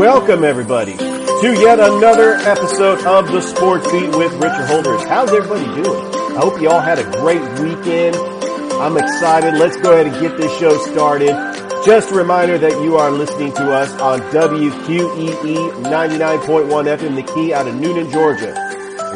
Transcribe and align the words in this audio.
Welcome 0.00 0.44
everybody 0.44 0.96
to 0.96 1.56
yet 1.60 1.78
another 1.78 2.36
episode 2.36 3.04
of 3.04 3.30
the 3.30 3.42
Sports 3.42 3.84
Beat 3.92 4.08
with 4.16 4.32
Richard 4.32 4.66
Holdridge. 4.66 5.06
How's 5.06 5.30
everybody 5.30 5.66
doing? 5.82 6.14
I 6.38 6.40
hope 6.40 6.58
you 6.58 6.70
all 6.70 6.80
had 6.80 6.98
a 6.98 7.04
great 7.20 7.42
weekend. 7.60 8.16
I'm 8.80 8.96
excited. 8.96 9.58
Let's 9.58 9.76
go 9.76 9.92
ahead 9.92 10.06
and 10.06 10.18
get 10.18 10.38
this 10.38 10.58
show 10.58 10.74
started. 10.86 11.36
Just 11.84 12.12
a 12.12 12.14
reminder 12.14 12.56
that 12.56 12.82
you 12.82 12.96
are 12.96 13.10
listening 13.10 13.52
to 13.56 13.72
us 13.74 13.92
on 14.00 14.20
WQEE 14.32 15.84
99.1 15.84 16.96
FM 16.96 17.14
The 17.14 17.34
Key 17.34 17.52
out 17.52 17.68
of 17.68 17.74
Newnan, 17.74 18.10
Georgia. 18.10 18.54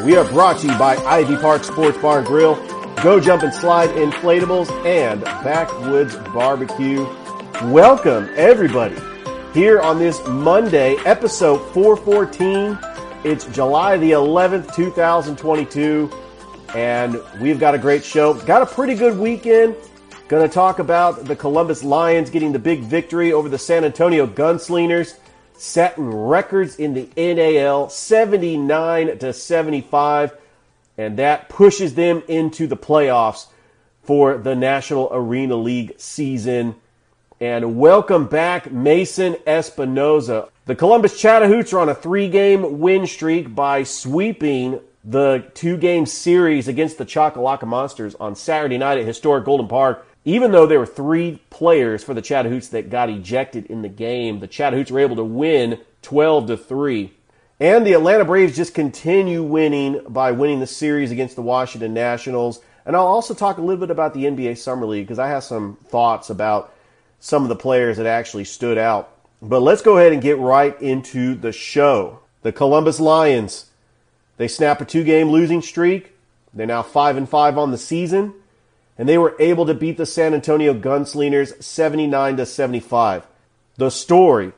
We 0.04 0.18
are 0.18 0.28
brought 0.28 0.58
to 0.58 0.66
you 0.66 0.78
by 0.78 0.96
Ivy 0.96 1.36
Park 1.36 1.64
Sports 1.64 1.96
Bar 1.96 2.18
and 2.18 2.26
Grill, 2.26 2.56
Go 2.96 3.20
Jump 3.20 3.42
and 3.42 3.54
Slide 3.54 3.88
Inflatables, 3.88 4.68
and 4.84 5.24
Backwoods 5.24 6.14
Barbecue. 6.34 7.06
Welcome 7.72 8.28
everybody 8.36 8.96
here 9.54 9.80
on 9.80 10.00
this 10.00 10.20
Monday, 10.26 10.96
episode 11.04 11.58
414. 11.72 12.76
It's 13.22 13.44
July 13.44 13.96
the 13.96 14.10
11th, 14.10 14.74
2022, 14.74 16.10
and 16.74 17.22
we've 17.40 17.60
got 17.60 17.72
a 17.72 17.78
great 17.78 18.02
show. 18.02 18.34
Got 18.34 18.62
a 18.62 18.66
pretty 18.66 18.96
good 18.96 19.16
weekend. 19.16 19.76
Going 20.26 20.46
to 20.46 20.52
talk 20.52 20.80
about 20.80 21.26
the 21.26 21.36
Columbus 21.36 21.84
Lions 21.84 22.30
getting 22.30 22.50
the 22.50 22.58
big 22.58 22.80
victory 22.80 23.32
over 23.32 23.48
the 23.48 23.56
San 23.56 23.84
Antonio 23.84 24.26
Gunslingers, 24.26 25.18
setting 25.52 26.12
records 26.12 26.74
in 26.74 26.92
the 26.92 27.08
NAL 27.16 27.90
79 27.90 29.18
to 29.18 29.32
75, 29.32 30.36
and 30.98 31.16
that 31.20 31.48
pushes 31.48 31.94
them 31.94 32.24
into 32.26 32.66
the 32.66 32.76
playoffs 32.76 33.46
for 34.02 34.36
the 34.36 34.56
National 34.56 35.08
Arena 35.12 35.54
League 35.54 35.94
season 35.96 36.74
and 37.40 37.76
welcome 37.76 38.26
back 38.26 38.70
Mason 38.70 39.36
Espinosa. 39.46 40.48
The 40.66 40.76
Columbus 40.76 41.20
Chattahoots 41.20 41.72
are 41.72 41.80
on 41.80 41.88
a 41.88 41.94
three 41.94 42.28
game 42.28 42.78
win 42.78 43.06
streak 43.06 43.54
by 43.54 43.82
sweeping 43.82 44.80
the 45.04 45.44
two 45.54 45.76
game 45.76 46.06
series 46.06 46.68
against 46.68 46.96
the 46.96 47.04
Choccolocco 47.04 47.66
Monsters 47.66 48.14
on 48.14 48.36
Saturday 48.36 48.78
night 48.78 48.98
at 48.98 49.06
historic 49.06 49.44
Golden 49.44 49.68
Park. 49.68 50.06
Even 50.24 50.52
though 50.52 50.66
there 50.66 50.78
were 50.78 50.86
three 50.86 51.42
players 51.50 52.02
for 52.02 52.14
the 52.14 52.22
Chattahoots 52.22 52.68
that 52.68 52.88
got 52.88 53.10
ejected 53.10 53.66
in 53.66 53.82
the 53.82 53.88
game, 53.88 54.40
the 54.40 54.46
Chattahoots 54.46 54.90
were 54.90 55.00
able 55.00 55.16
to 55.16 55.24
win 55.24 55.80
12 56.02 56.46
to 56.46 56.56
3. 56.56 57.12
And 57.60 57.86
the 57.86 57.92
Atlanta 57.92 58.24
Braves 58.24 58.56
just 58.56 58.74
continue 58.74 59.42
winning 59.42 60.00
by 60.08 60.32
winning 60.32 60.60
the 60.60 60.66
series 60.66 61.10
against 61.10 61.36
the 61.36 61.42
Washington 61.42 61.92
Nationals. 61.92 62.60
And 62.86 62.96
I'll 62.96 63.06
also 63.06 63.34
talk 63.34 63.58
a 63.58 63.60
little 63.60 63.80
bit 63.80 63.90
about 63.90 64.14
the 64.14 64.24
NBA 64.24 64.56
Summer 64.56 64.86
League 64.86 65.06
because 65.06 65.18
I 65.18 65.28
have 65.28 65.44
some 65.44 65.76
thoughts 65.88 66.30
about 66.30 66.72
some 67.24 67.42
of 67.42 67.48
the 67.48 67.56
players 67.56 67.96
that 67.96 68.04
actually 68.04 68.44
stood 68.44 68.76
out. 68.76 69.10
But 69.40 69.62
let's 69.62 69.80
go 69.80 69.96
ahead 69.96 70.12
and 70.12 70.20
get 70.20 70.38
right 70.38 70.78
into 70.82 71.34
the 71.34 71.52
show. 71.52 72.18
The 72.42 72.52
Columbus 72.52 73.00
Lions, 73.00 73.70
they 74.36 74.46
snap 74.46 74.82
a 74.82 74.84
two-game 74.84 75.30
losing 75.30 75.62
streak. 75.62 76.12
They're 76.52 76.66
now 76.66 76.82
5 76.82 77.16
and 77.16 77.26
5 77.26 77.56
on 77.56 77.70
the 77.70 77.78
season, 77.78 78.34
and 78.98 79.08
they 79.08 79.16
were 79.16 79.34
able 79.38 79.64
to 79.64 79.72
beat 79.72 79.96
the 79.96 80.04
San 80.04 80.34
Antonio 80.34 80.74
Gunslingers 80.74 81.62
79 81.62 82.36
to 82.36 82.44
75. 82.44 83.26
The 83.76 83.90
story, 83.90 84.52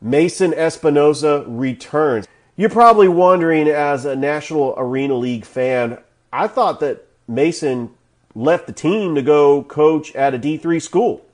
Mason 0.00 0.52
Espinosa 0.52 1.44
returns. 1.46 2.26
You're 2.56 2.68
probably 2.68 3.06
wondering 3.06 3.68
as 3.68 4.04
a 4.04 4.16
National 4.16 4.74
Arena 4.76 5.14
League 5.14 5.44
fan, 5.44 5.98
I 6.32 6.48
thought 6.48 6.80
that 6.80 7.06
Mason 7.28 7.90
left 8.34 8.66
the 8.66 8.72
team 8.72 9.14
to 9.14 9.22
go 9.22 9.62
coach 9.62 10.12
at 10.16 10.34
a 10.34 10.38
D3 10.38 10.82
school. 10.82 11.24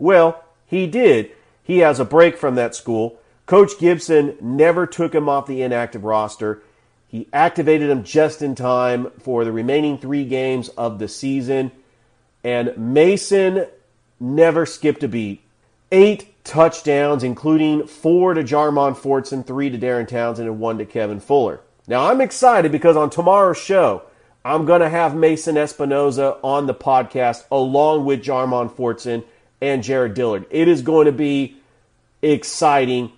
Well, 0.00 0.42
he 0.66 0.86
did. 0.86 1.30
He 1.62 1.78
has 1.78 2.00
a 2.00 2.04
break 2.04 2.36
from 2.36 2.56
that 2.56 2.74
school. 2.74 3.20
Coach 3.46 3.78
Gibson 3.78 4.36
never 4.40 4.86
took 4.86 5.14
him 5.14 5.28
off 5.28 5.46
the 5.46 5.62
inactive 5.62 6.04
roster. 6.04 6.62
He 7.06 7.28
activated 7.32 7.90
him 7.90 8.04
just 8.04 8.40
in 8.42 8.54
time 8.54 9.10
for 9.20 9.44
the 9.44 9.52
remaining 9.52 9.98
three 9.98 10.24
games 10.24 10.68
of 10.70 10.98
the 10.98 11.08
season. 11.08 11.72
And 12.44 12.76
Mason 12.76 13.66
never 14.18 14.64
skipped 14.64 15.02
a 15.02 15.08
beat. 15.08 15.42
Eight 15.92 16.44
touchdowns, 16.44 17.24
including 17.24 17.86
four 17.86 18.34
to 18.34 18.42
Jarmon 18.42 18.96
Fortson, 18.96 19.44
three 19.44 19.70
to 19.70 19.78
Darren 19.78 20.06
Townsend, 20.06 20.48
and 20.48 20.60
one 20.60 20.78
to 20.78 20.86
Kevin 20.86 21.20
Fuller. 21.20 21.60
Now, 21.88 22.08
I'm 22.08 22.20
excited 22.20 22.70
because 22.70 22.96
on 22.96 23.10
tomorrow's 23.10 23.58
show, 23.58 24.02
I'm 24.44 24.64
going 24.64 24.80
to 24.80 24.88
have 24.88 25.14
Mason 25.14 25.56
Espinosa 25.56 26.36
on 26.42 26.66
the 26.66 26.74
podcast 26.74 27.44
along 27.50 28.04
with 28.04 28.22
Jarmon 28.22 28.70
Fortson 28.72 29.24
and 29.60 29.82
Jared 29.82 30.14
Dillard. 30.14 30.46
It 30.50 30.68
is 30.68 30.82
going 30.82 31.06
to 31.06 31.12
be 31.12 31.56
exciting. 32.22 33.12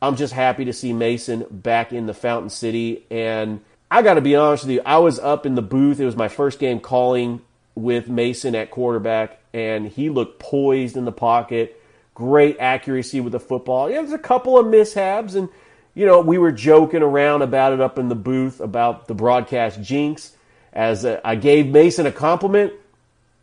I'm 0.00 0.16
just 0.16 0.32
happy 0.32 0.64
to 0.66 0.72
see 0.72 0.92
Mason 0.92 1.46
back 1.50 1.92
in 1.92 2.06
the 2.06 2.14
Fountain 2.14 2.50
City. 2.50 3.04
And 3.10 3.60
I 3.90 4.02
got 4.02 4.14
to 4.14 4.20
be 4.20 4.36
honest 4.36 4.64
with 4.64 4.72
you, 4.72 4.82
I 4.84 4.98
was 4.98 5.18
up 5.18 5.46
in 5.46 5.54
the 5.54 5.62
booth. 5.62 5.98
It 6.00 6.04
was 6.04 6.16
my 6.16 6.28
first 6.28 6.58
game 6.58 6.80
calling 6.80 7.40
with 7.74 8.08
Mason 8.08 8.54
at 8.54 8.70
quarterback, 8.70 9.38
and 9.54 9.86
he 9.86 10.10
looked 10.10 10.40
poised 10.40 10.96
in 10.96 11.04
the 11.04 11.12
pocket. 11.12 11.80
Great 12.14 12.56
accuracy 12.58 13.20
with 13.20 13.32
the 13.32 13.40
football. 13.40 13.88
Yeah, 13.88 14.00
there's 14.00 14.12
a 14.12 14.18
couple 14.18 14.58
of 14.58 14.66
mishaps, 14.66 15.34
and 15.34 15.48
you 15.94 16.04
know 16.04 16.20
we 16.20 16.36
were 16.36 16.50
joking 16.50 17.02
around 17.02 17.42
about 17.42 17.72
it 17.72 17.80
up 17.80 17.98
in 17.98 18.08
the 18.08 18.16
booth 18.16 18.60
about 18.60 19.06
the 19.06 19.14
broadcast 19.14 19.80
jinx. 19.80 20.32
As 20.72 21.04
I 21.04 21.36
gave 21.36 21.68
Mason 21.68 22.06
a 22.06 22.12
compliment, 22.12 22.72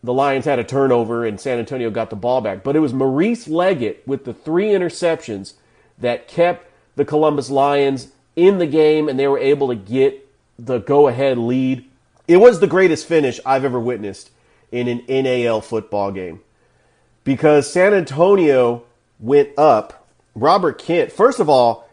the 0.06 0.14
Lions 0.14 0.46
had 0.46 0.60
a 0.60 0.64
turnover 0.64 1.26
and 1.26 1.40
San 1.40 1.58
Antonio 1.58 1.90
got 1.90 2.12
the 2.12 2.16
ball 2.16 2.40
back. 2.40 2.64
But 2.64 2.76
it 2.76 2.80
was 2.80 2.94
Maurice 2.94 3.48
Leggett 3.48 4.04
with 4.08 4.24
the 4.24 4.34
three 4.34 4.68
interceptions 4.68 5.54
that 5.98 6.28
kept 6.28 6.70
the 6.96 7.06
Columbus 7.06 7.50
Lions 7.50 8.10
in 8.36 8.60
the 8.60 8.68
game 8.68 9.10
and 9.10 9.18
they 9.18 9.28
were 9.28 9.40
able 9.40 9.68
to 9.70 9.76
get 9.76 10.30
the 10.60 10.78
go 10.78 11.08
ahead 11.08 11.40
lead. 11.40 11.86
It 12.28 12.38
was 12.38 12.60
the 12.60 12.68
greatest 12.68 13.08
finish 13.08 13.40
I've 13.46 13.66
ever 13.66 13.80
witnessed 13.80 14.30
in 14.72 14.88
an 14.88 15.04
NAL 15.08 15.62
football 15.62 16.12
game 16.12 16.42
because 17.24 17.72
San 17.72 17.94
Antonio 17.94 18.84
went 19.20 19.58
up. 19.58 20.08
Robert 20.36 20.78
Kent, 20.78 21.12
first 21.12 21.40
of 21.40 21.50
all, 21.50 21.90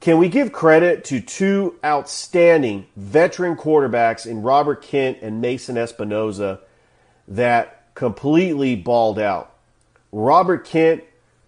can 0.00 0.18
we 0.18 0.28
give 0.28 0.52
credit 0.52 1.04
to 1.06 1.20
two 1.20 1.78
outstanding 1.84 2.86
veteran 2.96 3.56
quarterbacks 3.56 4.24
in 4.24 4.42
Robert 4.42 4.82
Kent 4.82 5.18
and 5.20 5.40
Mason 5.40 5.76
Espinosa? 5.76 6.60
That 7.30 7.94
completely 7.94 8.76
balled 8.76 9.18
out. 9.18 9.54
Robert 10.12 10.66
Kent 10.66 11.04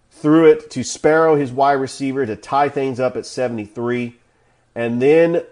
threw 0.09 0.49
it 0.49 0.69
to 0.71 0.83
Sparrow, 0.83 1.35
his 1.35 1.51
wide 1.51 1.73
receiver, 1.73 2.25
to 2.25 2.35
tie 2.35 2.69
things 2.69 2.99
up 2.99 3.17
at 3.17 3.25
73. 3.25 4.15
And 4.75 5.01
then 5.01 5.43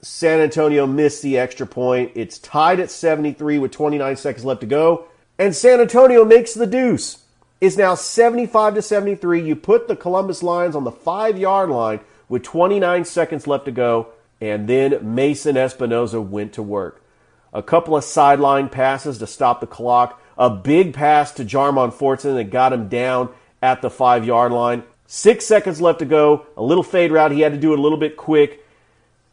San 0.00 0.40
Antonio 0.40 0.86
missed 0.86 1.22
the 1.22 1.38
extra 1.38 1.66
point. 1.66 2.12
It's 2.14 2.38
tied 2.38 2.80
at 2.80 2.90
73 2.90 3.58
with 3.58 3.70
29 3.70 4.16
seconds 4.16 4.44
left 4.44 4.60
to 4.62 4.66
go. 4.66 5.06
And 5.38 5.54
San 5.54 5.80
Antonio 5.80 6.24
makes 6.24 6.54
the 6.54 6.66
deuce. 6.66 7.22
It's 7.60 7.76
now 7.76 7.94
75 7.94 8.74
to 8.74 8.82
73. 8.82 9.42
You 9.42 9.56
put 9.56 9.88
the 9.88 9.96
Columbus 9.96 10.42
Lions 10.42 10.76
on 10.76 10.84
the 10.84 10.92
five 10.92 11.38
yard 11.38 11.70
line 11.70 12.00
with 12.28 12.42
29 12.42 13.04
seconds 13.04 13.46
left 13.46 13.64
to 13.66 13.72
go. 13.72 14.08
And 14.40 14.68
then 14.68 15.14
Mason 15.14 15.56
Espinosa 15.56 16.20
went 16.20 16.52
to 16.54 16.62
work 16.62 17.02
a 17.52 17.62
couple 17.62 17.96
of 17.96 18.04
sideline 18.04 18.68
passes 18.68 19.18
to 19.18 19.26
stop 19.26 19.60
the 19.60 19.66
clock, 19.66 20.20
a 20.36 20.50
big 20.50 20.94
pass 20.94 21.32
to 21.32 21.44
Jarmon 21.44 21.92
Fortson 21.92 22.34
that 22.34 22.50
got 22.50 22.72
him 22.72 22.88
down 22.88 23.30
at 23.62 23.82
the 23.82 23.90
five 23.90 24.24
yard 24.24 24.52
line. 24.52 24.82
Six 25.06 25.46
seconds 25.46 25.80
left 25.80 26.00
to 26.00 26.04
go, 26.04 26.46
a 26.56 26.62
little 26.62 26.82
fade 26.82 27.12
route. 27.12 27.32
He 27.32 27.40
had 27.40 27.52
to 27.52 27.58
do 27.58 27.72
it 27.72 27.78
a 27.78 27.82
little 27.82 27.98
bit 27.98 28.16
quick, 28.16 28.64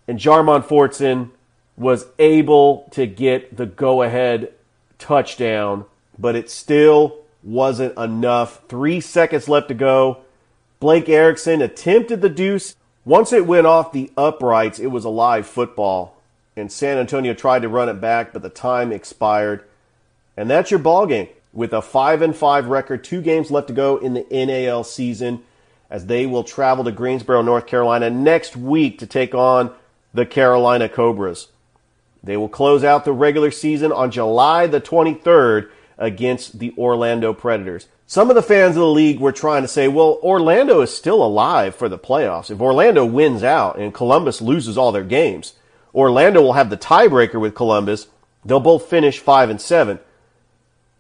and 0.08 0.18
Jarmon 0.18 0.64
Fortson 0.64 1.32
was 1.78 2.06
able 2.18 2.88
to 2.92 3.06
get 3.06 3.58
the 3.58 3.66
go 3.66 4.02
ahead 4.02 4.54
touchdown, 4.98 5.86
but 6.18 6.36
it 6.36 6.50
still 6.50 7.18
wasn't 7.44 7.98
enough. 7.98 8.62
Three 8.70 9.02
seconds 9.02 9.50
left 9.50 9.68
to 9.68 9.74
go. 9.74 10.20
Blake 10.80 11.10
Erickson 11.10 11.62
attempted 11.62 12.22
the 12.22 12.30
deuce. 12.30 12.76
Once 13.04 13.32
it 13.34 13.46
went 13.46 13.68
off 13.68 13.92
the 13.92 14.12
uprights, 14.18 14.80
it 14.80 14.88
was 14.88 15.06
a 15.06 15.10
live 15.10 15.46
football. 15.46 16.15
And 16.56 16.72
San 16.72 16.98
Antonio 16.98 17.34
tried 17.34 17.64
to 17.64 17.70
run 17.70 17.90
it 17.90 18.00
back, 18.00 18.34
but 18.34 18.42
the 18.42 18.50
time 18.50 18.92
expired. 18.92 19.64
And 20.38 20.50
that's 20.50 20.72
your 20.72 20.80
ball 20.80 21.06
game 21.06 21.28
with 21.56 21.72
a 21.74 21.82
5 21.82 22.22
and 22.22 22.36
5 22.36 22.68
record, 22.68 23.04
two 23.04 23.22
games 23.22 23.50
left 23.50 23.68
to 23.68 23.74
go 23.74 23.98
in 23.98 24.14
the 24.14 24.26
NAL 24.30 24.84
season 24.84 25.42
as 25.90 26.06
they 26.06 26.26
will 26.26 26.44
travel 26.44 26.84
to 26.84 26.92
Greensboro, 26.92 27.42
North 27.42 27.66
Carolina 27.66 28.10
next 28.10 28.58
week 28.58 29.00
to 29.00 29.08
take 29.08 29.34
on 29.34 29.74
the 30.14 30.26
Carolina 30.26 30.90
Cobras. 30.90 31.48
They 32.22 32.36
will 32.36 32.50
close 32.50 32.84
out 32.84 33.06
the 33.06 33.14
regular 33.14 33.52
season 33.52 33.92
on 33.92 34.12
July 34.12 34.68
the 34.68 34.82
23rd 34.82 35.70
against 35.98 36.60
the 36.60 36.74
Orlando 36.78 37.34
Predators. 37.34 37.88
Some 38.08 38.30
of 38.30 38.36
the 38.36 38.42
fans 38.42 38.76
of 38.76 38.82
the 38.82 38.88
league 38.88 39.20
were 39.20 39.32
trying 39.32 39.62
to 39.62 39.68
say, 39.68 39.88
well, 39.88 40.20
Orlando 40.22 40.82
is 40.82 40.96
still 40.96 41.24
alive 41.24 41.76
for 41.76 41.88
the 41.88 41.98
playoffs. 41.98 42.52
If 42.52 42.60
Orlando 42.60 43.06
wins 43.06 43.44
out 43.44 43.80
and 43.80 43.94
Columbus 43.94 44.42
loses 44.42 44.78
all 44.78 44.92
their 44.92 45.04
games, 45.04 45.54
Orlando 45.96 46.42
will 46.42 46.54
have 46.54 46.70
the 46.70 46.78
tiebreaker 46.78 47.40
with 47.40 47.56
Columbus. 47.56 48.08
They'll 48.44 48.60
both 48.60 48.86
finish 48.86 49.20
5 49.20 49.50
and 49.50 49.62
7. 49.62 50.00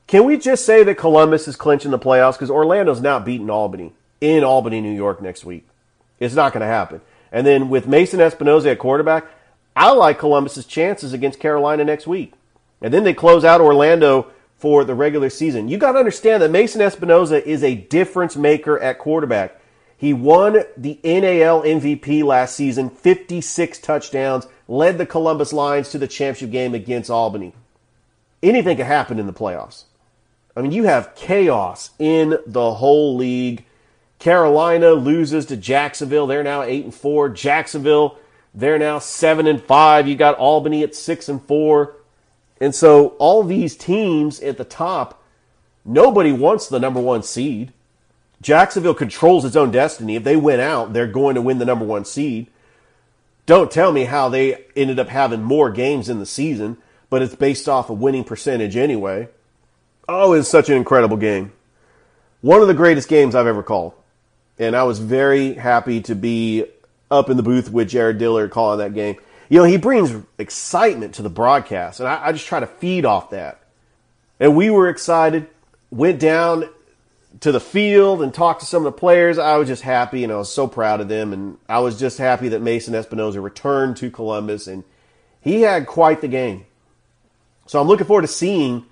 Can 0.07 0.23
we 0.23 0.37
just 0.37 0.65
say 0.65 0.83
that 0.83 0.95
Columbus 0.95 1.47
is 1.47 1.55
clinching 1.55 1.91
the 1.91 1.99
playoffs 1.99 2.33
because 2.33 2.49
Orlando's 2.49 3.01
not 3.01 3.25
beating 3.25 3.49
Albany 3.49 3.93
in 4.21 4.43
Albany, 4.43 4.79
New 4.79 4.93
York 4.93 5.21
next 5.21 5.43
week? 5.43 5.67
It's 6.19 6.35
not 6.35 6.53
going 6.53 6.61
to 6.61 6.67
happen. 6.67 7.01
And 7.31 7.45
then 7.45 7.69
with 7.69 7.87
Mason 7.87 8.21
Espinosa 8.21 8.71
at 8.71 8.79
quarterback, 8.79 9.25
I 9.75 9.91
like 9.91 10.19
Columbus's 10.19 10.65
chances 10.65 11.11
against 11.11 11.39
Carolina 11.39 11.83
next 11.83 12.07
week. 12.07 12.33
And 12.81 12.93
then 12.93 13.03
they 13.03 13.13
close 13.13 13.43
out 13.43 13.61
Orlando 13.61 14.31
for 14.57 14.85
the 14.85 14.95
regular 14.95 15.29
season. 15.29 15.67
You 15.67 15.77
got 15.77 15.93
to 15.93 15.99
understand 15.99 16.41
that 16.41 16.51
Mason 16.51 16.81
Espinosa 16.81 17.45
is 17.45 17.63
a 17.63 17.75
difference 17.75 18.37
maker 18.37 18.79
at 18.79 18.99
quarterback. 18.99 19.59
He 19.97 20.13
won 20.13 20.63
the 20.75 20.99
NAL 21.03 21.61
MVP 21.61 22.23
last 22.23 22.55
season, 22.55 22.89
56 22.89 23.79
touchdowns, 23.79 24.47
led 24.67 24.97
the 24.97 25.05
Columbus 25.05 25.53
Lions 25.53 25.89
to 25.91 25.97
the 25.97 26.07
championship 26.07 26.51
game 26.51 26.73
against 26.73 27.09
Albany. 27.09 27.53
Anything 28.43 28.77
could 28.77 28.85
happen 28.85 29.19
in 29.19 29.27
the 29.27 29.33
playoffs. 29.33 29.85
I 30.55 30.61
mean, 30.61 30.71
you 30.71 30.83
have 30.83 31.15
chaos 31.15 31.91
in 31.99 32.37
the 32.45 32.75
whole 32.75 33.15
league. 33.15 33.65
Carolina 34.19 34.91
loses 34.91 35.45
to 35.47 35.57
Jacksonville. 35.57 36.27
They're 36.27 36.43
now 36.43 36.61
8 36.63 36.85
and 36.85 36.93
4. 36.93 37.29
Jacksonville, 37.29 38.17
they're 38.53 38.79
now 38.79 38.99
7 38.99 39.47
and 39.47 39.61
5. 39.61 40.07
You 40.07 40.15
got 40.15 40.37
Albany 40.37 40.83
at 40.83 40.95
6 40.95 41.29
and 41.29 41.41
4. 41.43 41.95
And 42.61 42.73
so 42.73 43.09
all 43.19 43.43
these 43.43 43.75
teams 43.75 44.39
at 44.39 44.57
the 44.57 44.63
top, 44.63 45.23
nobody 45.83 46.31
wants 46.31 46.67
the 46.67 46.79
number 46.79 47.01
1 47.01 47.23
seed. 47.23 47.73
Jacksonville 48.45 48.93
controls 48.93 49.43
its 49.43 49.55
own 49.55 49.71
destiny. 49.71 50.17
If 50.17 50.23
they 50.23 50.35
win 50.35 50.59
out, 50.59 50.93
they're 50.93 51.07
going 51.07 51.33
to 51.33 51.41
win 51.41 51.57
the 51.57 51.65
number 51.65 51.83
1 51.83 52.05
seed. 52.05 52.45
Don't 53.47 53.71
tell 53.71 53.91
me 53.91 54.03
how 54.03 54.29
they 54.29 54.65
ended 54.75 54.99
up 54.99 55.07
having 55.07 55.41
more 55.41 55.71
games 55.71 56.09
in 56.09 56.19
the 56.19 56.27
season, 56.27 56.77
but 57.09 57.23
it's 57.23 57.33
based 57.33 57.67
off 57.67 57.89
a 57.89 57.93
winning 57.93 58.23
percentage 58.23 58.77
anyway. 58.77 59.29
Oh, 60.07 60.33
it's 60.33 60.47
such 60.47 60.69
an 60.69 60.77
incredible 60.77 61.17
game. 61.17 61.53
One 62.41 62.61
of 62.61 62.67
the 62.67 62.75
greatest 62.75 63.07
games 63.07 63.33
I've 63.33 63.47
ever 63.47 63.63
called. 63.63 63.93
And 64.59 64.75
I 64.75 64.83
was 64.83 64.99
very 64.99 65.55
happy 65.55 66.01
to 66.01 66.13
be 66.13 66.65
up 67.09 67.31
in 67.31 67.37
the 67.37 67.43
booth 67.43 67.71
with 67.71 67.89
Jared 67.89 68.19
Dillard 68.19 68.51
calling 68.51 68.77
that 68.77 68.93
game. 68.93 69.15
You 69.49 69.57
know, 69.57 69.65
he 69.65 69.77
brings 69.77 70.23
excitement 70.37 71.15
to 71.15 71.23
the 71.23 71.31
broadcast, 71.31 71.99
and 71.99 72.07
I, 72.07 72.27
I 72.27 72.31
just 72.31 72.45
try 72.45 72.59
to 72.59 72.67
feed 72.67 73.05
off 73.05 73.31
that. 73.31 73.59
And 74.39 74.55
we 74.55 74.69
were 74.69 74.87
excited, 74.87 75.47
went 75.89 76.19
down 76.19 76.69
to 77.41 77.51
the 77.51 77.59
field 77.59 78.21
and 78.21 78.33
talked 78.33 78.61
to 78.61 78.65
some 78.65 78.85
of 78.85 78.93
the 78.93 78.97
players. 78.97 79.37
I 79.37 79.57
was 79.57 79.67
just 79.67 79.83
happy 79.83 80.23
and 80.23 80.31
I 80.31 80.37
was 80.37 80.51
so 80.51 80.67
proud 80.67 81.01
of 81.01 81.09
them. 81.09 81.33
And 81.33 81.57
I 81.67 81.79
was 81.79 81.99
just 81.99 82.17
happy 82.17 82.49
that 82.49 82.61
Mason 82.61 82.95
Espinosa 82.95 83.41
returned 83.41 83.97
to 83.97 84.09
Columbus 84.09 84.67
and 84.67 84.83
he 85.41 85.61
had 85.61 85.85
quite 85.85 86.21
the 86.21 86.27
game. 86.27 86.65
So 87.67 87.81
I'm 87.81 87.87
looking 87.87 88.07
forward 88.07 88.23
to 88.23 88.27
seeing 88.27 88.85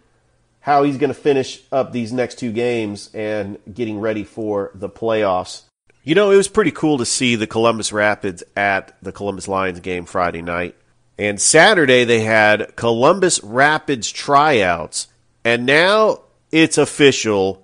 how 0.60 0.84
he's 0.84 0.98
going 0.98 1.10
to 1.10 1.14
finish 1.14 1.62
up 1.72 1.92
these 1.92 2.14
next 2.14 2.40
two 2.40 2.52
games 2.52 3.10
and 3.14 3.58
getting 3.72 4.00
ready 4.00 4.24
for 4.24 4.72
the 4.74 4.90
playoffs. 4.90 5.64
You 6.04 6.16
know, 6.16 6.32
it 6.32 6.38
was 6.38 6.48
pretty 6.48 6.72
cool 6.72 6.98
to 6.98 7.06
see 7.06 7.36
the 7.36 7.48
Columbus 7.48 7.92
Rapids 7.94 8.44
at 8.56 8.98
the 9.02 9.12
Columbus 9.12 9.48
Lions 9.48 9.80
game 9.80 10.06
Friday 10.06 10.42
night. 10.42 10.76
And 11.18 11.40
Saturday 11.40 12.04
they 12.04 12.22
had 12.22 12.76
Columbus 12.76 13.42
Rapids 13.44 14.12
tryouts. 14.12 15.08
And 15.46 15.66
now 15.66 16.22
it's 16.52 16.78
official. 16.78 17.63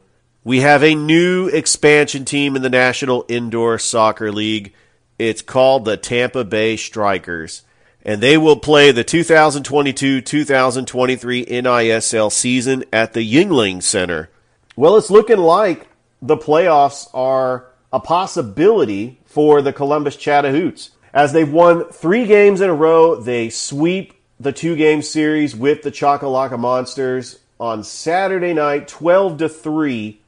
We 0.50 0.62
have 0.62 0.84
a 0.84 0.96
new 0.96 1.48
expansion 1.48 2.26
team 2.26 2.56
in 2.56 2.64
the 2.64 2.72
National 2.72 3.24
Indoor 3.28 3.78
Soccer 3.78 4.32
League. 4.32 4.74
It's 5.20 5.44
called 5.44 5.86
the 5.86 5.96
Tampa 5.96 6.44
Bay 6.44 6.76
Strikers 6.76 7.62
and 8.02 8.20
they 8.20 8.36
will 8.36 8.56
play 8.56 8.92
the 8.92 9.04
2022-2023 9.04 11.48
NISL 11.48 12.32
season 12.32 12.84
at 12.92 13.14
the 13.14 13.20
Yuengling 13.20 13.84
Center. 13.84 14.32
Well, 14.76 14.98
it's 14.98 15.12
looking 15.12 15.38
like 15.38 15.88
the 16.20 16.36
playoffs 16.36 17.08
are 17.14 17.68
a 17.94 18.00
possibility 18.00 19.20
for 19.26 19.62
the 19.62 19.72
Columbus 19.72 20.18
Chatahoots. 20.18 20.90
As 21.14 21.32
they've 21.32 21.54
won 21.54 21.92
three 21.92 22.26
games 22.26 22.60
in 22.60 22.72
a 22.72 22.74
row, 22.74 23.18
they 23.18 23.52
sweep 23.52 24.16
the 24.40 24.52
two 24.52 24.76
game 24.76 25.04
series 25.04 25.56
with 25.56 25.84
the 25.84 25.92
Choccolocco 25.92 26.58
Monsters 26.58 27.38
on 27.60 27.84
Saturday 27.84 28.56
night, 28.56 28.88
12 28.88 29.38
to 29.38 29.48
3. 29.48 30.19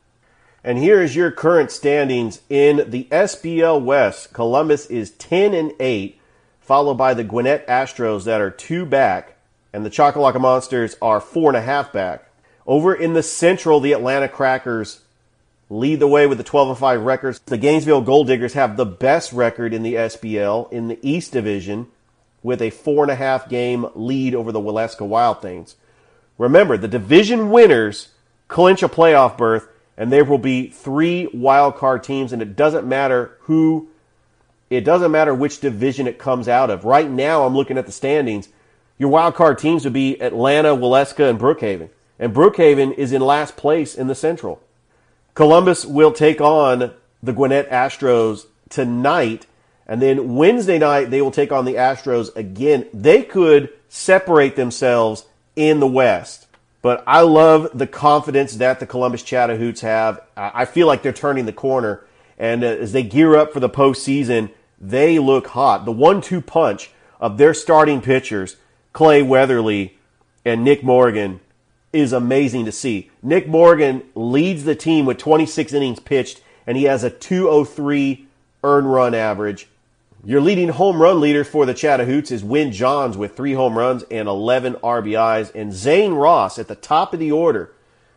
And 0.64 0.78
here 0.78 1.02
is 1.02 1.16
your 1.16 1.32
current 1.32 1.72
standings 1.72 2.42
in 2.50 2.90
the 2.90 3.06
SBL 3.06 3.82
West. 3.82 4.32
Columbus 4.34 4.86
is 4.88 5.12
10 5.12 5.54
and 5.54 5.74
8 5.80 6.20
followed 6.72 6.96
by 6.96 7.14
the 7.14 7.24
Gwinnett 7.24 7.68
Astros 7.68 8.24
that 8.24 8.40
are 8.40 8.50
two 8.50 8.86
back, 8.86 9.36
and 9.74 9.86
the 9.86 9.90
Choccolocco 9.90 10.40
Monsters 10.40 10.96
are 11.02 11.20
four 11.20 11.50
and 11.50 11.58
a 11.58 11.62
half 11.62 11.92
back. 11.92 12.30
Over 12.66 12.94
in 12.94 13.12
the 13.12 13.24
Central, 13.24 13.82
the 13.82 13.92
Atlanta 13.92 14.30
Crackers 14.30 15.02
lead 15.70 16.00
the 16.00 16.08
way 16.08 16.28
with 16.28 16.38
the 16.38 16.44
12 16.44 16.70
and 16.70 16.78
5 16.78 17.02
records. 17.02 17.40
The 17.40 17.58
Gainesville 17.58 18.04
Gold 18.04 18.28
Diggers 18.28 18.54
have 18.54 18.78
the 18.78 18.86
best 18.86 19.34
record 19.34 19.74
in 19.74 19.84
the 19.84 19.96
SBL 19.96 20.72
in 20.72 20.88
the 20.88 21.00
East 21.02 21.34
Division 21.34 21.88
with 22.44 22.62
a 22.62 22.70
four 22.70 23.04
and 23.04 23.12
a 23.12 23.16
half 23.16 23.50
game 23.50 23.88
lead 23.94 24.34
over 24.34 24.52
the 24.52 24.62
Waleska 24.62 25.06
Wild 25.06 25.42
Things. 25.42 25.76
Remember, 26.38 26.78
the 26.78 26.88
division 26.88 27.50
winners 27.50 28.10
clinch 28.48 28.82
a 28.82 28.88
playoff 28.88 29.38
berth, 29.38 29.68
and 30.02 30.12
there 30.12 30.26
will 30.26 30.40
be 30.40 30.68
three 30.68 31.30
wild 31.32 31.76
card 31.76 32.04
teams, 32.04 32.34
and 32.34 32.42
it 32.42 32.56
doesn't 32.56 32.88
matter 32.88 33.38
who 33.42 33.88
it 34.72 34.82
doesn't 34.82 35.12
matter 35.12 35.32
which 35.32 35.60
division 35.60 36.08
it 36.08 36.18
comes 36.18 36.48
out 36.48 36.72
of. 36.72 36.86
Right 36.86 37.08
now, 37.08 37.46
I'm 37.46 37.54
looking 37.54 37.78
at 37.78 37.86
the 37.86 37.92
standings. 37.92 38.50
Your 38.98 39.10
wild 39.10 39.36
card 39.36 39.60
teams 39.60 39.84
would 39.84 39.94
be 39.94 40.20
Atlanta, 40.20 40.70
Waleska, 40.70 41.30
and 41.30 41.40
Brookhaven. 41.40 41.90
And 42.18 42.34
Brookhaven 42.34 42.96
is 42.96 43.14
in 43.14 43.22
last 43.22 43.56
place 43.56 43.94
in 43.94 44.08
the 44.08 44.16
Central. 44.16 44.60
Columbus 45.36 45.86
will 45.86 46.14
take 46.14 46.42
on 46.42 46.94
the 47.22 47.34
Gwinnett 47.34 47.70
Astros 47.70 48.48
tonight. 48.70 49.46
And 49.86 50.02
then 50.02 50.34
Wednesday 50.34 50.80
night, 50.80 51.12
they 51.12 51.22
will 51.22 51.30
take 51.30 51.52
on 51.52 51.66
the 51.66 51.76
Astros 51.76 52.36
again. 52.36 52.88
They 52.92 53.22
could 53.22 53.70
separate 53.88 54.56
themselves 54.56 55.26
in 55.56 55.80
the 55.80 55.86
West. 55.86 56.48
But 56.82 57.04
I 57.06 57.22
love 57.22 57.70
the 57.78 57.88
confidence 57.88 58.56
that 58.56 58.80
the 58.80 58.88
Columbus 58.88 59.24
Chatahoots 59.24 59.82
have. 59.82 60.22
I 60.36 60.66
feel 60.66 60.88
like 60.88 61.04
they're 61.04 61.14
turning 61.14 61.46
the 61.46 61.54
corner. 61.54 62.06
And 62.38 62.64
uh, 62.64 62.68
as 62.68 62.92
they 62.92 63.04
gear 63.04 63.36
up 63.36 63.54
for 63.54 63.60
the 63.60 63.70
postseason, 63.70 64.50
they 64.80 65.20
look 65.20 65.48
hot. 65.48 65.86
The 65.86 65.92
one 65.92 66.22
two 66.22 66.42
punch 66.42 66.92
of 67.20 67.38
their 67.38 67.54
starting 67.54 68.02
pitchers, 68.02 68.58
Clay 68.94 69.22
Weatherly 69.22 70.00
and 70.44 70.64
Nick 70.64 70.84
Morgan, 70.84 71.40
is 71.94 72.14
amazing 72.14 72.66
to 72.66 72.72
see. 72.72 73.12
Nick 73.22 73.48
Morgan 73.48 74.04
leads 74.16 74.64
the 74.64 74.76
team 74.76 75.06
with 75.06 75.20
26 75.20 75.74
innings 75.74 76.00
pitched, 76.00 76.42
and 76.66 76.78
he 76.78 76.86
has 76.86 77.04
a 77.04 77.12
203 77.12 78.26
earn 78.64 78.86
run 78.86 79.14
average. 79.14 79.68
Your 80.24 80.40
leading 80.40 80.70
home 80.70 81.02
run 81.02 81.20
leader 81.20 81.44
for 81.44 81.66
the 81.66 81.74
Chatahoots 81.74 82.32
is 82.32 82.44
Win 82.44 82.72
Johns 82.72 83.18
with 83.18 83.36
three 83.36 83.54
home 83.54 83.76
runs 83.76 84.04
and 84.12 84.28
11 84.28 84.76
RBIs, 84.76 85.54
and 85.56 85.74
Zane 85.74 86.14
Ross 86.14 86.60
at 86.60 86.68
the 86.68 86.76
top 86.76 87.12
of 87.14 87.20
the 87.20 87.32
order 87.32 87.74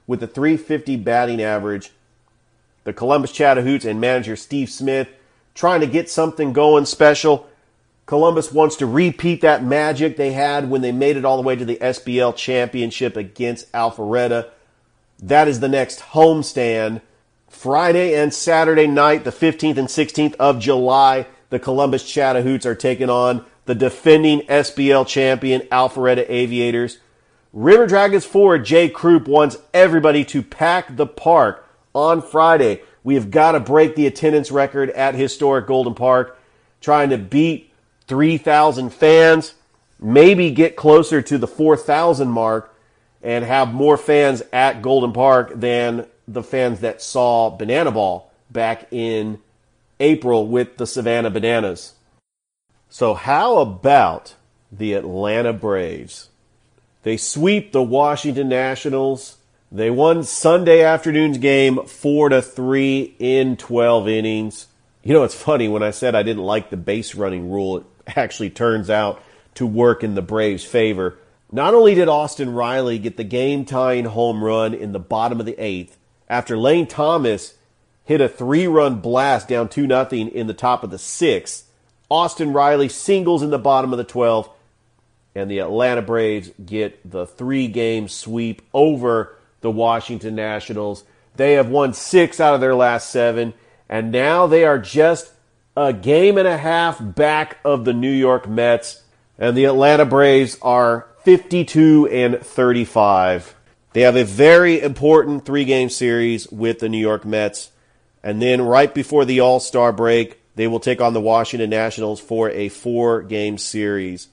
with 0.07 0.23
a 0.23 0.27
350 0.27 0.97
batting 0.97 1.41
average. 1.41 1.93
The 2.85 2.93
Columbus 2.93 3.33
Chatahoots 3.33 3.87
and 3.87 4.03
manager 4.03 4.37
Steve 4.37 4.69
Smith 4.69 5.09
trying 5.55 5.81
to 5.81 5.87
get 5.87 6.11
something 6.11 6.53
going 6.53 6.85
special. 6.85 7.49
Columbus 8.05 8.53
wants 8.53 8.77
to 8.77 8.87
repeat 8.87 9.41
that 9.41 9.65
magic 9.65 10.19
they 10.19 10.33
had 10.33 10.69
when 10.69 10.83
they 10.83 10.93
made 10.93 11.17
it 11.17 11.25
all 11.25 11.39
the 11.39 11.43
way 11.43 11.57
to 11.57 11.65
the 11.65 11.77
SBL 11.77 12.37
championship 12.37 13.17
against 13.17 13.73
Alpharetta. 13.73 14.51
That 15.23 15.49
is 15.49 15.61
the 15.61 15.69
next 15.69 16.01
homestand. 16.01 17.01
Friday 17.49 18.15
and 18.15 18.35
Saturday 18.35 18.87
night, 18.87 19.25
the 19.25 19.31
15th 19.31 19.79
and 19.79 19.89
16th 19.89 20.35
of 20.35 20.59
July, 20.59 21.27
the 21.55 21.61
Columbus 21.61 22.03
Chatahoots 22.03 22.67
are 22.67 22.75
taking 22.75 23.09
on 23.09 23.45
the 23.67 23.77
defending 23.77 24.41
SBL 24.41 25.07
champion 25.07 25.61
Alpharetta 25.71 26.29
Aviators. 26.29 26.99
River 27.53 27.87
Dragons 27.87 28.25
forward 28.25 28.65
Jay 28.65 28.89
Krupp 28.89 29.29
wants 29.29 29.57
everybody 29.73 30.25
to 30.25 30.43
pack 30.43 30.97
the 30.97 31.07
park 31.07 31.65
on 31.95 32.21
Friday. 32.21 32.83
We 33.05 33.15
have 33.15 33.31
got 33.31 33.53
to 33.53 33.61
break 33.61 33.95
the 33.95 34.09
attendance 34.09 34.51
record 34.51 34.91
at 34.91 35.15
historic 35.15 35.69
Golden 35.69 35.95
Park, 35.95 36.37
trying 36.81 37.11
to 37.11 37.19
beat 37.19 37.73
3,000 38.09 38.91
fans, 38.91 39.55
maybe 40.01 40.51
get 40.51 40.75
closer 40.75 41.23
to 41.23 41.39
the 41.39 41.47
4,000 41.47 42.29
mark 42.29 42.75
and 43.23 43.45
have 43.45 43.73
more 43.73 43.97
fans 43.97 44.43
at 44.53 44.83
Golden 44.83 45.13
Park 45.13 45.53
than 45.55 46.09
the 46.27 46.43
fans 46.43 46.81
that 46.81 47.01
saw 47.01 47.49
Banana 47.49 47.93
Ball 47.93 48.29
back 48.51 48.89
in 48.91 49.39
April 50.05 50.47
with 50.47 50.77
the 50.77 50.87
Savannah 50.87 51.31
Bananas. 51.31 51.95
So, 52.91 53.15
how 53.15 53.59
about 53.59 54.35
the 54.71 54.93
Atlanta 54.93 55.55
Braves? 55.55 56.29
They 57.03 57.17
sweep 57.17 57.73
the 57.73 57.83
Washington 57.83 58.49
Nationals. 58.49 59.39
They 59.73 59.91
won 59.91 60.23
Sunday 60.23 60.83
afternoon's 60.83 61.39
game 61.39 61.87
4 61.87 62.29
to 62.29 62.43
3 62.43 63.17
in 63.19 63.57
12 63.57 64.09
innings. 64.09 64.67
You 65.03 65.15
know, 65.15 65.25
it's 65.25 65.35
funny 65.35 65.69
when 65.69 65.83
I 65.83 65.91
said 65.91 66.15
I 66.15 66.23
didn't 66.23 66.45
like 66.45 66.69
the 66.69 66.77
base 66.77 67.15
running 67.15 67.51
rule, 67.51 67.79
it 67.79 67.85
actually 68.17 68.51
turns 68.51 68.91
out 68.91 69.23
to 69.55 69.67
work 69.67 70.05
in 70.05 70.15
the 70.15 70.23
Braves' 70.23 70.65
favor. 70.65 71.19
Not 71.51 71.73
only 71.73 71.95
did 71.95 72.09
Austin 72.09 72.53
Riley 72.53 72.99
get 72.99 73.17
the 73.17 73.25
game 73.25 73.65
tying 73.65 74.05
home 74.05 74.45
run 74.45 74.75
in 74.75 74.93
the 74.93 74.99
bottom 74.99 75.41
of 75.41 75.47
the 75.47 75.59
eighth, 75.59 75.97
after 76.29 76.57
Lane 76.59 76.87
Thomas 76.87 77.55
hit 78.05 78.21
a 78.21 78.29
three 78.29 78.67
run 78.67 79.01
blast 79.01 79.49
down 79.49 79.69
2 79.69 79.87
0 79.87 80.09
in 80.11 80.47
the 80.47 80.55
top 80.55 80.85
of 80.85 80.91
the 80.91 80.99
sixth, 80.99 81.69
Austin 82.11 82.53
Riley 82.53 82.89
singles 82.89 83.43
in 83.43 83.51
the 83.51 83.59
bottom 83.59 83.93
of 83.93 83.99
the 83.99 84.05
12th, 84.05 84.51
and 85.35 85.51
the 85.51 85.59
Atlanta 85.59 86.03
Braves 86.03 86.51
get 86.65 87.11
the 87.11 87.27
three 87.27 87.67
game 87.67 88.09
sweep 88.09 88.63
over 88.73 89.37
the 89.63 89.71
Washington 89.71 90.35
Nationals. 90.35 91.05
They 91.37 91.55
have 91.55 91.69
won 91.69 91.95
six 91.95 92.39
out 92.39 92.55
of 92.55 92.61
their 92.61 92.75
last 92.75 93.11
seven, 93.11 93.55
and 93.89 94.13
now 94.13 94.47
they 94.47 94.65
are 94.65 94.79
just 94.79 95.33
a 95.77 95.93
game 95.93 96.39
and 96.39 96.47
a 96.47 96.57
half 96.57 96.99
back 97.01 97.59
of 97.65 97.85
the 97.85 97.93
New 97.93 98.13
York 98.13 98.49
Mets, 98.49 99.03
and 99.39 99.57
the 99.57 99.65
Atlanta 99.65 100.05
Braves 100.05 100.57
are 100.63 101.09
52 101.25 102.09
and 102.09 102.39
35. 102.39 103.55
They 103.93 104.03
have 104.03 104.17
a 104.17 104.25
very 104.25 104.81
important 104.81 105.45
three 105.45 105.65
game 105.65 105.89
series 105.89 106.51
with 106.53 106.79
the 106.79 106.89
New 106.89 106.99
York 106.99 107.25
Mets. 107.25 107.71
And 108.25 108.41
then 108.41 108.63
right 108.63 108.93
before 108.93 109.27
the 109.27 109.41
All 109.41 109.61
Star 109.61 109.93
break, 109.93 110.41
they 110.57 110.67
will 110.67 110.81
take 110.81 111.03
on 111.03 111.13
the 111.13 111.21
Washington 111.21 111.69
Nationals 111.69 112.21
for 112.21 112.51
a 112.51 112.71
four 112.71 113.23
game 113.23 113.59
series. 113.59 114.29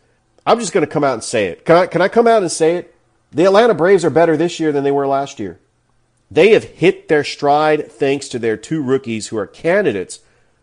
I'm 0.45 0.59
just 0.59 0.71
going 0.71 0.85
to 0.85 0.91
come 0.91 1.03
out 1.03 1.13
and 1.13 1.23
say 1.23 1.47
it. 1.47 1.65
Can 1.65 1.75
I, 1.75 1.85
can 1.87 2.01
I 2.01 2.07
come 2.07 2.25
out 2.25 2.41
and 2.41 2.51
say 2.51 2.77
it? 2.77 2.95
The 3.33 3.43
Atlanta 3.43 3.73
Braves 3.73 4.05
are 4.05 4.09
better 4.09 4.37
this 4.37 4.61
year 4.61 4.71
than 4.71 4.85
they 4.85 4.91
were 4.91 5.07
last 5.07 5.39
year. 5.41 5.59
They 6.31 6.51
have 6.51 6.63
hit 6.63 7.09
their 7.09 7.25
stride 7.25 7.91
thanks 7.91 8.29
to 8.29 8.39
their 8.39 8.55
two 8.55 8.81
rookies 8.81 9.27
who 9.27 9.37
are 9.37 9.45
candidates 9.45 10.21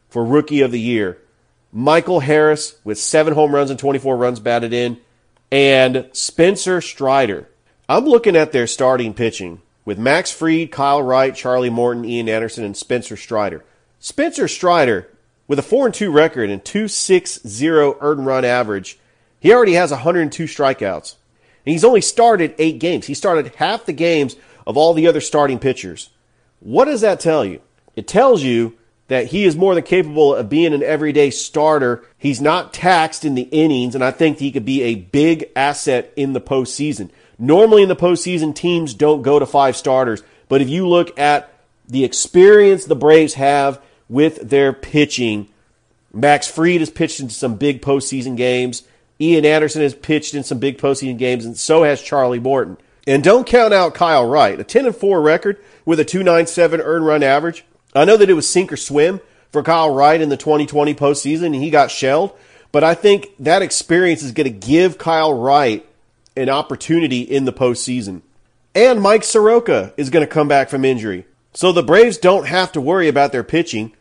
for 0.08 0.24
Rookie 0.24 0.62
of 0.62 0.72
the 0.72 0.80
Year. 0.80 1.18
Michael 1.70 2.20
Harris 2.20 2.76
with 2.82 2.98
seven 2.98 3.34
home 3.34 3.54
runs 3.54 3.68
and 3.68 3.78
24 3.78 4.16
runs 4.16 4.40
batted 4.40 4.72
in, 4.72 4.98
and 5.52 6.08
Spencer 6.12 6.80
Strider. 6.80 7.46
I'm 7.90 8.06
looking 8.06 8.36
at 8.36 8.52
their 8.52 8.66
starting 8.66 9.12
pitching 9.12 9.60
with 9.88 9.98
Max 9.98 10.30
Fried, 10.30 10.70
Kyle 10.70 11.02
Wright, 11.02 11.34
Charlie 11.34 11.70
Morton, 11.70 12.04
Ian 12.04 12.28
Anderson, 12.28 12.62
and 12.62 12.76
Spencer 12.76 13.16
Strider. 13.16 13.64
Spencer 13.98 14.46
Strider, 14.46 15.08
with 15.46 15.58
a 15.58 15.62
4 15.62 15.86
and 15.86 15.94
2 15.94 16.12
record 16.12 16.50
and 16.50 16.62
2.60 16.62 17.96
earned 18.02 18.26
run 18.26 18.44
average, 18.44 18.98
he 19.40 19.50
already 19.50 19.72
has 19.72 19.90
102 19.90 20.44
strikeouts. 20.44 21.14
And 21.64 21.72
he's 21.72 21.84
only 21.84 22.02
started 22.02 22.54
eight 22.58 22.80
games. 22.80 23.06
He 23.06 23.14
started 23.14 23.54
half 23.54 23.86
the 23.86 23.94
games 23.94 24.36
of 24.66 24.76
all 24.76 24.92
the 24.92 25.06
other 25.06 25.22
starting 25.22 25.58
pitchers. 25.58 26.10
What 26.60 26.84
does 26.84 27.00
that 27.00 27.18
tell 27.18 27.42
you? 27.42 27.62
It 27.96 28.06
tells 28.06 28.42
you 28.42 28.76
that 29.06 29.28
he 29.28 29.46
is 29.46 29.56
more 29.56 29.74
than 29.74 29.84
capable 29.84 30.34
of 30.34 30.50
being 30.50 30.74
an 30.74 30.82
everyday 30.82 31.30
starter. 31.30 32.04
He's 32.18 32.42
not 32.42 32.74
taxed 32.74 33.24
in 33.24 33.36
the 33.36 33.48
innings, 33.50 33.94
and 33.94 34.04
I 34.04 34.10
think 34.10 34.38
he 34.38 34.52
could 34.52 34.66
be 34.66 34.82
a 34.82 34.96
big 34.96 35.46
asset 35.56 36.12
in 36.14 36.34
the 36.34 36.42
postseason. 36.42 37.08
Normally 37.38 37.82
in 37.82 37.88
the 37.88 37.96
postseason, 37.96 38.54
teams 38.54 38.94
don't 38.94 39.22
go 39.22 39.38
to 39.38 39.46
five 39.46 39.76
starters, 39.76 40.22
but 40.48 40.60
if 40.60 40.68
you 40.68 40.88
look 40.88 41.18
at 41.18 41.52
the 41.86 42.04
experience 42.04 42.84
the 42.84 42.96
Braves 42.96 43.34
have 43.34 43.80
with 44.08 44.48
their 44.48 44.72
pitching, 44.72 45.48
Max 46.12 46.48
Fried 46.48 46.80
has 46.80 46.90
pitched 46.90 47.20
in 47.20 47.30
some 47.30 47.54
big 47.54 47.80
postseason 47.80 48.36
games. 48.36 48.82
Ian 49.20 49.44
Anderson 49.44 49.82
has 49.82 49.94
pitched 49.94 50.34
in 50.34 50.42
some 50.42 50.58
big 50.58 50.78
postseason 50.78 51.18
games, 51.18 51.44
and 51.44 51.56
so 51.56 51.84
has 51.84 52.02
Charlie 52.02 52.40
Morton. 52.40 52.76
And 53.06 53.22
don't 53.22 53.46
count 53.46 53.72
out 53.72 53.94
Kyle 53.94 54.26
Wright, 54.26 54.58
a 54.58 54.64
10 54.64 54.86
and 54.86 54.96
4 54.96 55.20
record 55.20 55.58
with 55.84 56.00
a 56.00 56.04
297 56.04 56.80
earned 56.80 57.06
run 57.06 57.22
average. 57.22 57.64
I 57.94 58.04
know 58.04 58.16
that 58.16 58.28
it 58.28 58.34
was 58.34 58.48
sink 58.48 58.72
or 58.72 58.76
swim 58.76 59.20
for 59.50 59.62
Kyle 59.62 59.94
Wright 59.94 60.20
in 60.20 60.28
the 60.28 60.36
2020 60.36 60.94
postseason, 60.94 61.46
and 61.46 61.54
he 61.54 61.70
got 61.70 61.90
shelled. 61.90 62.32
But 62.70 62.84
I 62.84 62.94
think 62.94 63.28
that 63.38 63.62
experience 63.62 64.22
is 64.22 64.32
going 64.32 64.52
to 64.52 64.66
give 64.66 64.98
Kyle 64.98 65.32
Wright 65.32 65.87
an 66.38 66.48
opportunity 66.48 67.20
in 67.20 67.44
the 67.44 67.52
postseason. 67.52 68.22
And 68.74 69.00
Mike 69.00 69.24
Soroka 69.24 69.92
is 69.96 70.10
going 70.10 70.24
to 70.24 70.32
come 70.32 70.48
back 70.48 70.68
from 70.68 70.84
injury. 70.84 71.26
So 71.52 71.72
the 71.72 71.82
Braves 71.82 72.18
don't 72.18 72.46
have 72.46 72.72
to 72.72 72.80
worry 72.80 73.08
about 73.08 73.32
their 73.32 73.44
pitching. 73.44 73.92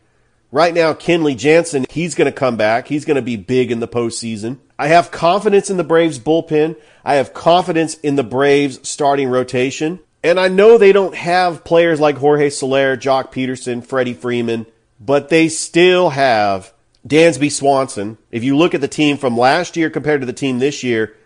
Right 0.50 0.72
now, 0.72 0.94
Kenley 0.94 1.36
Jansen, 1.36 1.84
he's 1.90 2.14
going 2.14 2.30
to 2.30 2.38
come 2.38 2.56
back. 2.56 2.88
He's 2.88 3.04
going 3.04 3.16
to 3.16 3.22
be 3.22 3.36
big 3.36 3.70
in 3.70 3.80
the 3.80 3.88
postseason. 3.88 4.58
I 4.78 4.88
have 4.88 5.10
confidence 5.10 5.68
in 5.68 5.76
the 5.76 5.84
Braves 5.84 6.18
bullpen. 6.18 6.76
I 7.04 7.16
have 7.16 7.34
confidence 7.34 7.94
in 7.96 8.16
the 8.16 8.22
Braves 8.22 8.86
starting 8.88 9.28
rotation. 9.28 10.00
And 10.22 10.38
I 10.38 10.48
know 10.48 10.78
they 10.78 10.92
don't 10.92 11.14
have 11.14 11.64
players 11.64 12.00
like 12.00 12.18
Jorge 12.18 12.50
Soler, 12.50 12.96
Joc 12.96 13.32
Pederson, 13.32 13.84
Freddie 13.84 14.14
Freeman, 14.14 14.66
but 15.00 15.28
they 15.28 15.48
still 15.48 16.10
have 16.10 16.72
Dansby 17.06 17.50
Swanson. 17.50 18.18
If 18.30 18.44
you 18.44 18.56
look 18.56 18.74
at 18.74 18.80
the 18.80 18.88
team 18.88 19.16
from 19.16 19.36
last 19.36 19.76
year 19.76 19.90
compared 19.90 20.20
to 20.20 20.26
the 20.26 20.32
team 20.32 20.58
this 20.58 20.82
year, 20.82 21.16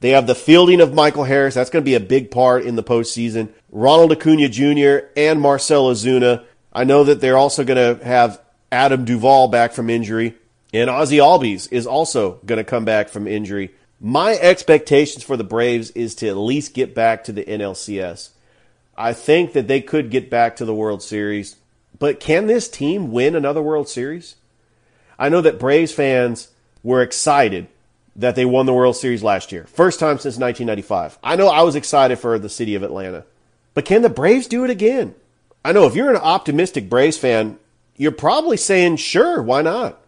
they 0.00 0.10
have 0.10 0.26
the 0.26 0.34
fielding 0.34 0.80
of 0.80 0.94
Michael 0.94 1.24
Harris. 1.24 1.54
That's 1.54 1.70
going 1.70 1.82
to 1.82 1.88
be 1.88 1.94
a 1.94 2.00
big 2.00 2.30
part 2.30 2.64
in 2.64 2.76
the 2.76 2.82
postseason. 2.82 3.48
Ronald 3.70 4.12
Acuna 4.12 4.48
Jr. 4.48 5.08
and 5.16 5.40
Marcell 5.40 5.90
Ozuna. 5.90 6.44
I 6.72 6.84
know 6.84 7.04
that 7.04 7.20
they're 7.20 7.36
also 7.36 7.64
going 7.64 7.98
to 7.98 8.04
have 8.04 8.40
Adam 8.70 9.04
Duvall 9.04 9.48
back 9.48 9.72
from 9.72 9.90
injury. 9.90 10.34
And 10.72 10.88
Ozzy 10.90 11.18
Albies 11.18 11.72
is 11.72 11.86
also 11.86 12.40
going 12.46 12.58
to 12.58 12.64
come 12.64 12.84
back 12.84 13.08
from 13.08 13.26
injury. 13.26 13.74
My 14.00 14.34
expectations 14.34 15.24
for 15.24 15.36
the 15.36 15.44
Braves 15.44 15.90
is 15.92 16.14
to 16.16 16.28
at 16.28 16.36
least 16.36 16.74
get 16.74 16.94
back 16.94 17.24
to 17.24 17.32
the 17.32 17.44
NLCS. 17.44 18.30
I 18.96 19.12
think 19.12 19.52
that 19.54 19.66
they 19.66 19.80
could 19.80 20.10
get 20.10 20.30
back 20.30 20.56
to 20.56 20.64
the 20.64 20.74
World 20.74 21.02
Series. 21.02 21.56
But 21.98 22.20
can 22.20 22.46
this 22.46 22.68
team 22.68 23.10
win 23.10 23.34
another 23.34 23.62
World 23.62 23.88
Series? 23.88 24.36
I 25.18 25.28
know 25.28 25.40
that 25.40 25.58
Braves 25.58 25.92
fans 25.92 26.48
were 26.84 27.02
excited 27.02 27.66
that 28.18 28.34
they 28.34 28.44
won 28.44 28.66
the 28.66 28.74
World 28.74 28.96
Series 28.96 29.22
last 29.22 29.52
year. 29.52 29.64
First 29.64 30.00
time 30.00 30.18
since 30.18 30.36
1995. 30.36 31.18
I 31.22 31.36
know 31.36 31.48
I 31.48 31.62
was 31.62 31.76
excited 31.76 32.18
for 32.18 32.38
the 32.38 32.48
city 32.48 32.74
of 32.74 32.82
Atlanta. 32.82 33.24
But 33.74 33.84
can 33.84 34.02
the 34.02 34.10
Braves 34.10 34.48
do 34.48 34.64
it 34.64 34.70
again? 34.70 35.14
I 35.64 35.70
know 35.70 35.86
if 35.86 35.94
you're 35.94 36.10
an 36.10 36.16
optimistic 36.16 36.88
Braves 36.88 37.16
fan, 37.16 37.58
you're 37.96 38.10
probably 38.10 38.56
saying, 38.56 38.96
sure, 38.96 39.40
why 39.40 39.62
not? 39.62 40.00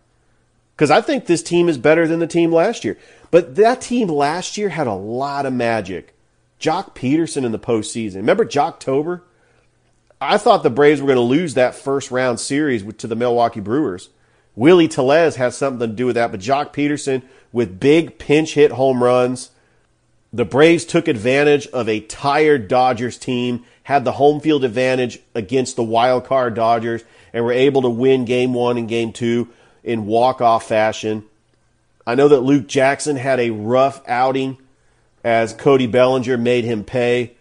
Because 0.75 0.91
I 0.91 1.01
think 1.01 1.27
this 1.27 1.43
team 1.43 1.69
is 1.69 1.79
better 1.79 2.09
than 2.09 2.19
the 2.19 2.27
team 2.27 2.53
last 2.53 2.85
year. 2.85 2.99
But 3.31 3.55
that 3.55 3.81
team 3.81 4.09
last 4.09 4.59
year 4.59 4.71
had 4.71 4.89
a 4.89 4.95
lot 4.95 5.47
of 5.47 5.53
magic. 5.53 6.15
Joc 6.59 6.97
Pederson 6.97 7.45
in 7.45 7.53
the 7.53 7.59
postseason. 7.61 8.17
Remember 8.17 8.45
Joctober? 8.45 9.23
I 10.21 10.37
thought 10.37 10.65
the 10.65 10.71
Braves 10.71 11.01
were 11.01 11.07
going 11.07 11.17
to 11.17 11.23
lose 11.23 11.55
that 11.55 11.77
first 11.77 12.11
round 12.11 12.41
series 12.41 12.83
to 12.95 13.07
the 13.07 13.17
Milwaukee 13.17 13.61
Brewers. 13.61 14.09
Willie 14.57 14.89
Tellez 14.89 15.37
has 15.37 15.57
something 15.57 15.89
to 15.89 15.95
do 15.95 16.07
with 16.07 16.17
that, 16.17 16.33
but 16.33 16.41
Joc 16.41 16.75
Pederson 16.75 17.23
with 17.53 17.81
big 17.81 18.19
pinch 18.19 18.55
hit 18.55 18.73
home 18.73 19.03
runs. 19.03 19.51
The 20.33 20.45
Braves 20.45 20.85
took 20.85 21.09
advantage 21.09 21.67
of 21.69 21.89
a 21.89 22.01
tired 22.01 22.69
Dodgers 22.69 23.19
team, 23.19 23.65
had 23.85 24.05
the 24.05 24.13
home 24.13 24.41
field 24.41 24.65
advantage 24.65 25.19
against 25.35 25.77
the 25.77 25.83
wild 25.83 26.25
card 26.25 26.55
Dodgers, 26.55 27.03
and 27.33 27.45
were 27.45 27.53
able 27.53 27.83
to 27.83 27.91
win 27.91 28.25
game 28.25 28.55
one 28.55 28.77
and 28.77 28.89
game 28.89 29.13
two 29.13 29.49
in 29.83 30.07
walk 30.07 30.41
off 30.41 30.69
fashion. 30.69 31.25
I 32.07 32.15
know 32.15 32.29
that 32.29 32.41
Luke 32.41 32.67
Jackson 32.67 33.17
had 33.17 33.41
a 33.41 33.51
rough 33.51 34.03
outing 34.09 34.59
as 35.23 35.53
Cody 35.53 35.87
Bellinger 35.87 36.37
made 36.39 36.65
him 36.65 36.85
pay. 36.85 37.33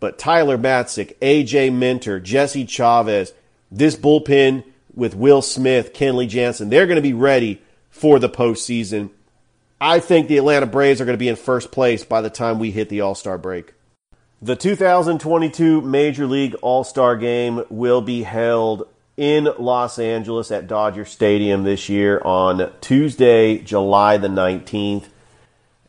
But 0.00 0.18
Tyler 0.18 0.58
Matzek, 0.58 1.16
AJ 1.18 1.72
Minter, 1.72 2.20
Jesse 2.20 2.66
Chavez, 2.66 3.32
this 3.70 3.96
bullpen 3.96 4.64
with 4.94 5.14
Will 5.14 5.42
Smith, 5.42 5.92
Kenley 5.92 6.28
Jansen, 6.28 6.68
they're 6.68 6.86
going 6.86 6.96
to 6.96 7.02
be 7.02 7.12
ready 7.12 7.62
for 7.90 8.18
the 8.18 8.28
postseason. 8.28 9.10
I 9.80 9.98
think 9.98 10.28
the 10.28 10.38
Atlanta 10.38 10.66
Braves 10.66 11.00
are 11.00 11.04
going 11.04 11.14
to 11.14 11.18
be 11.18 11.28
in 11.28 11.36
first 11.36 11.72
place 11.72 12.04
by 12.04 12.20
the 12.20 12.30
time 12.30 12.58
we 12.58 12.70
hit 12.70 12.88
the 12.88 13.00
All 13.00 13.14
Star 13.14 13.38
break. 13.38 13.74
The 14.40 14.56
2022 14.56 15.80
Major 15.80 16.26
League 16.26 16.54
All 16.62 16.84
Star 16.84 17.16
game 17.16 17.64
will 17.70 18.00
be 18.00 18.22
held 18.22 18.86
in 19.16 19.48
Los 19.58 19.98
Angeles 19.98 20.50
at 20.50 20.66
Dodger 20.66 21.04
Stadium 21.04 21.64
this 21.64 21.88
year 21.88 22.20
on 22.24 22.72
Tuesday, 22.80 23.58
July 23.58 24.16
the 24.16 24.28
19th. 24.28 25.06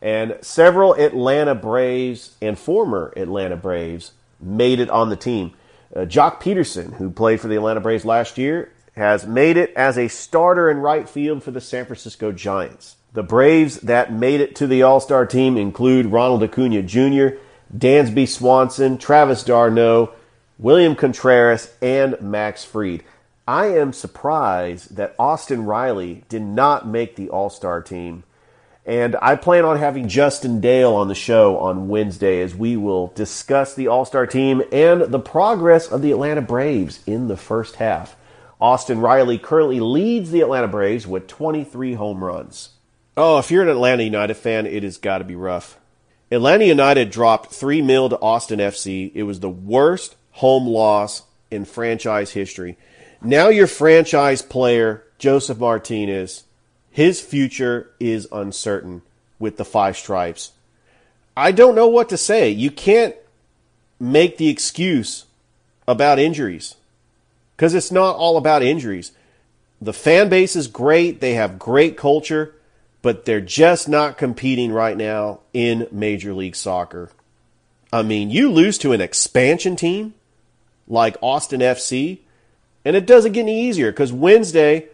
And 0.00 0.36
several 0.40 0.94
Atlanta 0.94 1.54
Braves 1.54 2.36
and 2.40 2.58
former 2.58 3.12
Atlanta 3.16 3.56
Braves 3.56 4.12
made 4.40 4.80
it 4.80 4.90
on 4.90 5.10
the 5.10 5.16
team. 5.16 5.52
Uh, 5.94 6.00
Joc 6.00 6.40
Pederson, 6.40 6.94
who 6.94 7.10
played 7.10 7.40
for 7.40 7.48
the 7.48 7.56
Atlanta 7.56 7.80
Braves 7.80 8.04
last 8.04 8.36
year, 8.36 8.72
has 8.96 9.26
made 9.26 9.56
it 9.56 9.72
as 9.74 9.96
a 9.96 10.08
starter 10.08 10.70
in 10.70 10.78
right 10.78 11.08
field 11.08 11.42
for 11.42 11.50
the 11.50 11.60
San 11.60 11.84
Francisco 11.84 12.32
Giants. 12.32 12.96
The 13.16 13.22
Braves 13.22 13.80
that 13.80 14.12
made 14.12 14.42
it 14.42 14.54
to 14.56 14.66
the 14.66 14.82
All 14.82 15.00
Star 15.00 15.24
team 15.24 15.56
include 15.56 16.04
Ronald 16.04 16.42
Acuna 16.42 16.82
Jr., 16.82 17.38
Dansby 17.74 18.28
Swanson, 18.28 18.98
Travis 18.98 19.42
d'Arnaud, 19.42 20.12
William 20.58 20.94
Contreras, 20.94 21.72
and 21.80 22.20
Max 22.20 22.62
Fried. 22.62 23.02
I 23.48 23.68
am 23.68 23.94
surprised 23.94 24.96
that 24.96 25.14
Austin 25.18 25.64
Riley 25.64 26.24
did 26.28 26.42
not 26.42 26.86
make 26.86 27.16
the 27.16 27.30
All 27.30 27.48
Star 27.48 27.80
team. 27.80 28.24
And 28.84 29.16
I 29.22 29.34
plan 29.36 29.64
on 29.64 29.78
having 29.78 30.08
Justin 30.08 30.60
Dale 30.60 30.92
on 30.92 31.08
the 31.08 31.14
show 31.14 31.56
on 31.56 31.88
Wednesday 31.88 32.42
as 32.42 32.54
we 32.54 32.76
will 32.76 33.14
discuss 33.14 33.74
the 33.74 33.88
All 33.88 34.04
Star 34.04 34.26
team 34.26 34.62
and 34.70 35.00
the 35.00 35.18
progress 35.18 35.88
of 35.88 36.02
the 36.02 36.12
Atlanta 36.12 36.42
Braves 36.42 37.00
in 37.06 37.28
the 37.28 37.38
first 37.38 37.76
half. 37.76 38.14
Austin 38.60 39.00
Riley 39.00 39.38
currently 39.38 39.80
leads 39.80 40.32
the 40.32 40.42
Atlanta 40.42 40.68
Braves 40.68 41.06
with 41.06 41.26
23 41.28 41.94
home 41.94 42.22
runs. 42.22 42.75
Oh, 43.16 43.38
if 43.38 43.50
you're 43.50 43.62
an 43.62 43.70
Atlanta 43.70 44.02
United 44.02 44.34
fan, 44.34 44.66
it 44.66 44.82
has 44.82 44.98
got 44.98 45.18
to 45.18 45.24
be 45.24 45.36
rough. 45.36 45.78
Atlanta 46.30 46.66
United 46.66 47.10
dropped 47.10 47.50
3 47.50 47.84
0 47.86 48.10
to 48.10 48.20
Austin 48.20 48.58
FC. 48.58 49.10
It 49.14 49.22
was 49.22 49.40
the 49.40 49.48
worst 49.48 50.16
home 50.32 50.66
loss 50.66 51.22
in 51.50 51.64
franchise 51.64 52.32
history. 52.32 52.76
Now 53.22 53.48
your 53.48 53.68
franchise 53.68 54.42
player, 54.42 55.04
Josef 55.18 55.58
Martinez, 55.58 56.44
his 56.90 57.20
future 57.20 57.90
is 57.98 58.28
uncertain 58.30 59.00
with 59.38 59.56
the 59.56 59.64
five 59.64 59.96
stripes. 59.96 60.52
I 61.34 61.52
don't 61.52 61.74
know 61.74 61.88
what 61.88 62.10
to 62.10 62.18
say. 62.18 62.50
You 62.50 62.70
can't 62.70 63.14
make 63.98 64.36
the 64.36 64.48
excuse 64.48 65.24
about 65.88 66.18
injuries 66.18 66.74
because 67.56 67.72
it's 67.72 67.92
not 67.92 68.16
all 68.16 68.36
about 68.36 68.62
injuries. 68.62 69.12
The 69.80 69.94
fan 69.94 70.28
base 70.28 70.54
is 70.54 70.68
great, 70.68 71.20
they 71.20 71.34
have 71.34 71.58
great 71.58 71.96
culture 71.96 72.55
but 73.06 73.24
they're 73.24 73.40
just 73.40 73.88
not 73.88 74.18
competing 74.18 74.72
right 74.72 74.96
now 74.96 75.38
in 75.52 75.86
Major 75.92 76.34
League 76.34 76.56
Soccer. 76.56 77.12
I 77.92 78.02
mean, 78.02 78.30
you 78.30 78.50
lose 78.50 78.78
to 78.78 78.90
an 78.90 79.00
expansion 79.00 79.76
team 79.76 80.14
like 80.88 81.16
Austin 81.22 81.60
FC, 81.60 82.18
and 82.84 82.96
it 82.96 83.06
doesn't 83.06 83.30
get 83.30 83.42
any 83.42 83.68
easier 83.68 83.92
because 83.92 84.12
Wednesday, 84.12 84.88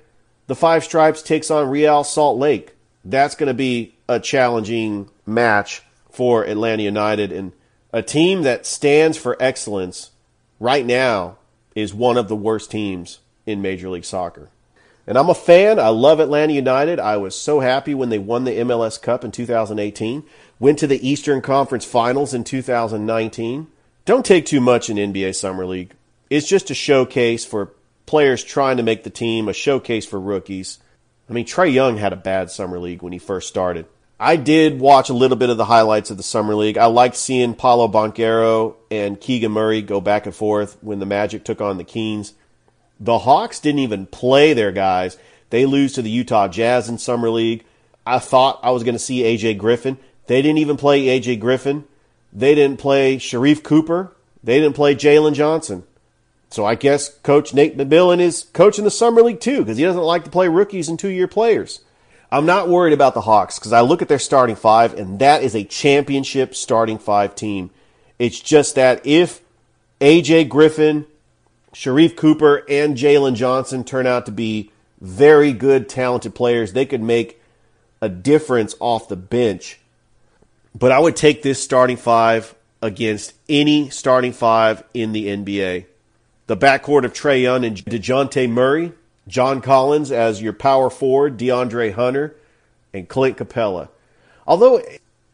the 0.47 0.54
Five 0.54 0.85
Stripes 0.85 1.23
takes 1.23 1.50
on 1.50 1.71
Real 1.71 2.04
Salt 2.04 2.38
Lake. 2.38 2.75
That's 3.02 3.35
going 3.35 3.47
to 3.47 3.54
be 3.54 3.95
a 4.07 4.21
challenging 4.21 5.09
match 5.25 5.81
for 6.11 6.45
Atlanta 6.45 6.83
United, 6.83 7.33
and 7.33 7.52
a 7.95 8.02
team 8.02 8.42
that 8.42 8.66
stands 8.66 9.16
for 9.16 9.42
excellence 9.42 10.11
right 10.61 10.85
now 10.85 11.38
is 11.75 11.95
one 11.95 12.19
of 12.19 12.28
the 12.28 12.37
worst 12.37 12.71
teams 12.71 13.21
in 13.47 13.62
Major 13.62 13.88
League 13.88 14.04
Soccer. 14.04 14.50
And 15.06 15.18
I'm 15.18 15.28
a 15.28 15.35
fan. 15.35 15.78
I 15.80 15.88
love 15.88 16.21
Atlanta 16.21 16.52
United. 16.52 17.00
I 17.00 17.16
was 17.16 17.35
so 17.35 17.61
happy 17.61 17.94
when 17.94 18.09
they 18.09 18.18
won 18.18 18.44
the 18.44 18.59
MLS 18.59 19.00
Cup 19.00 19.25
in 19.25 19.32
2018, 19.32 20.23
went 20.61 20.78
to 20.78 20.87
the 20.87 21.06
Eastern 21.06 21.40
Conference 21.40 21.85
Finals 21.85 22.35
in 22.35 22.44
2019. 22.44 23.66
Don't 24.04 24.25
take 24.25 24.47
too 24.47 24.61
much 24.61 24.88
in 24.88 24.97
NBA 24.97 25.35
Summer 25.35 25.66
League. 25.66 25.92
It's 26.30 26.49
just 26.49 26.71
a 26.71 26.75
showcase 26.75 27.44
for 27.44 27.73
players 28.06 28.44
trying 28.44 28.76
to 28.76 28.82
make 28.82 29.04
the 29.04 29.11
team, 29.11 29.49
a 29.49 29.52
showcase 29.52 30.06
for 30.06 30.21
rookies. 30.21 30.78
I 31.28 31.32
mean, 31.32 31.47
Trae 31.47 31.73
Young 31.73 31.97
had 31.97 32.12
a 32.12 32.16
bad 32.16 32.50
Summer 32.50 32.78
League 32.78 33.02
when 33.02 33.12
he 33.12 33.18
first 33.18 33.49
started. 33.49 33.87
I 34.21 34.37
did 34.37 34.80
watch 34.80 35.09
a 35.09 35.14
little 35.14 35.37
bit 35.37 35.50
of 35.50 35.56
the 35.56 35.64
highlights 35.64 36.11
of 36.11 36.16
the 36.16 36.23
Summer 36.23 36.54
League. 36.54 36.78
I 36.78 36.87
liked 36.87 37.16
seeing 37.16 37.54
Paolo 37.54 37.88
Banchero 37.88 38.76
and 38.88 39.21
Keegan 39.21 39.50
Murray 39.50 39.82
go 39.82 40.00
back 40.00 40.26
and 40.26 40.35
forth 40.35 40.76
when 40.80 41.00
the 41.00 41.06
Magic 41.06 41.42
took 41.42 41.61
on 41.61 41.76
the 41.76 41.85
Kings. 41.85 42.32
The 43.00 43.18
Hawks 43.20 43.61
didn't 43.61 43.80
even 43.80 44.06
play 44.06 44.52
their 44.52 44.72
guys. 44.72 45.18
They 45.50 45.66
lose 45.66 45.92
to 45.94 46.02
the 46.02 46.11
Utah 46.11 46.48
Jazz 46.48 46.88
in 46.88 46.98
Summer 46.98 47.31
League. 47.31 47.64
I 48.07 48.18
thought 48.18 48.61
I 48.62 48.70
was 48.70 48.85
going 48.85 48.94
to 48.94 48.98
see 48.98 49.22
AJ 49.22 49.59
Griffin. 49.59 49.98
They 50.26 50.40
didn't 50.42 50.59
even 50.59 50.76
play 50.76 51.05
AJ 51.05 51.40
Griffin. 51.40 51.85
They 52.33 52.55
didn't 52.55 52.78
play 52.78 53.16
Sharife 53.16 53.62
Cooper. 53.62 54.16
They 54.42 54.59
didn't 54.59 54.76
play 54.76 54.94
Jalen 54.94 55.35
Johnson. 55.35 55.85
So 56.50 56.64
I 56.66 56.74
guess 56.74 57.09
Coach 57.20 57.55
Nate 57.55 57.76
McMillan 57.76 58.20
is 58.20 58.44
coaching 58.52 58.85
the 58.85 58.90
Summer 58.90 59.22
League 59.22 59.40
too 59.40 59.61
because 59.61 59.78
he 59.78 59.85
doesn't 59.85 60.02
like 60.02 60.24
to 60.24 60.31
play 60.31 60.48
rookies 60.48 60.88
and 60.88 60.98
two 60.98 61.09
year 61.09 61.28
players. 61.28 61.81
I'm 62.31 62.46
not 62.46 62.68
worried 62.68 62.92
about 62.92 63.14
the 63.14 63.22
Hawks 63.22 63.59
because 63.59 63.72
I 63.72 63.83
look 63.83 64.02
at 64.02 64.09
their 64.09 64.18
starting 64.18 64.57
five 64.57 64.94
and 64.94 65.18
that 65.18 65.42
is 65.42 65.55
a 65.55 65.64
championship 65.64 66.55
starting 66.55 66.98
five 66.98 67.35
team. 67.35 67.70
It's 68.18 68.40
just 68.40 68.74
that 68.74 69.07
if 69.07 69.40
AJ 70.00 70.48
Griffin 70.48 71.07
Sharife 71.72 72.16
Cooper 72.16 72.64
and 72.68 72.96
Jalen 72.96 73.35
Johnson 73.35 73.85
turn 73.85 74.06
out 74.06 74.26
to 74.26 74.32
be 74.32 74.70
very 75.00 75.52
good, 75.52 75.88
talented 75.88 76.35
players. 76.35 76.72
They 76.72 76.87
could 76.87 77.02
make 77.02 77.40
a 78.00 78.08
difference 78.08 78.74
off 78.80 79.08
the 79.08 79.16
bench. 79.16 79.78
But 80.74 80.92
I 80.92 80.98
would 80.98 81.16
take 81.16 81.42
this 81.42 81.62
starting 81.62 81.96
five 81.96 82.54
against 82.80 83.35
any 83.48 83.90
starting 83.90 84.32
five 84.32 84.82
in 84.92 85.12
the 85.12 85.26
NBA. 85.26 85.87
The 86.46 86.56
backcourt 86.56 87.04
of 87.04 87.12
Trae 87.12 87.42
Young 87.42 87.64
and 87.64 87.76
DeJounte 87.76 88.50
Murray, 88.50 88.92
John 89.28 89.61
Collins 89.61 90.11
as 90.11 90.42
your 90.42 90.52
power 90.52 90.90
forward, 90.90 91.38
DeAndre 91.38 91.92
Hunter, 91.94 92.37
and 92.92 93.08
Clint 93.08 93.38
Capela. 93.38 93.88
Although 94.46 94.82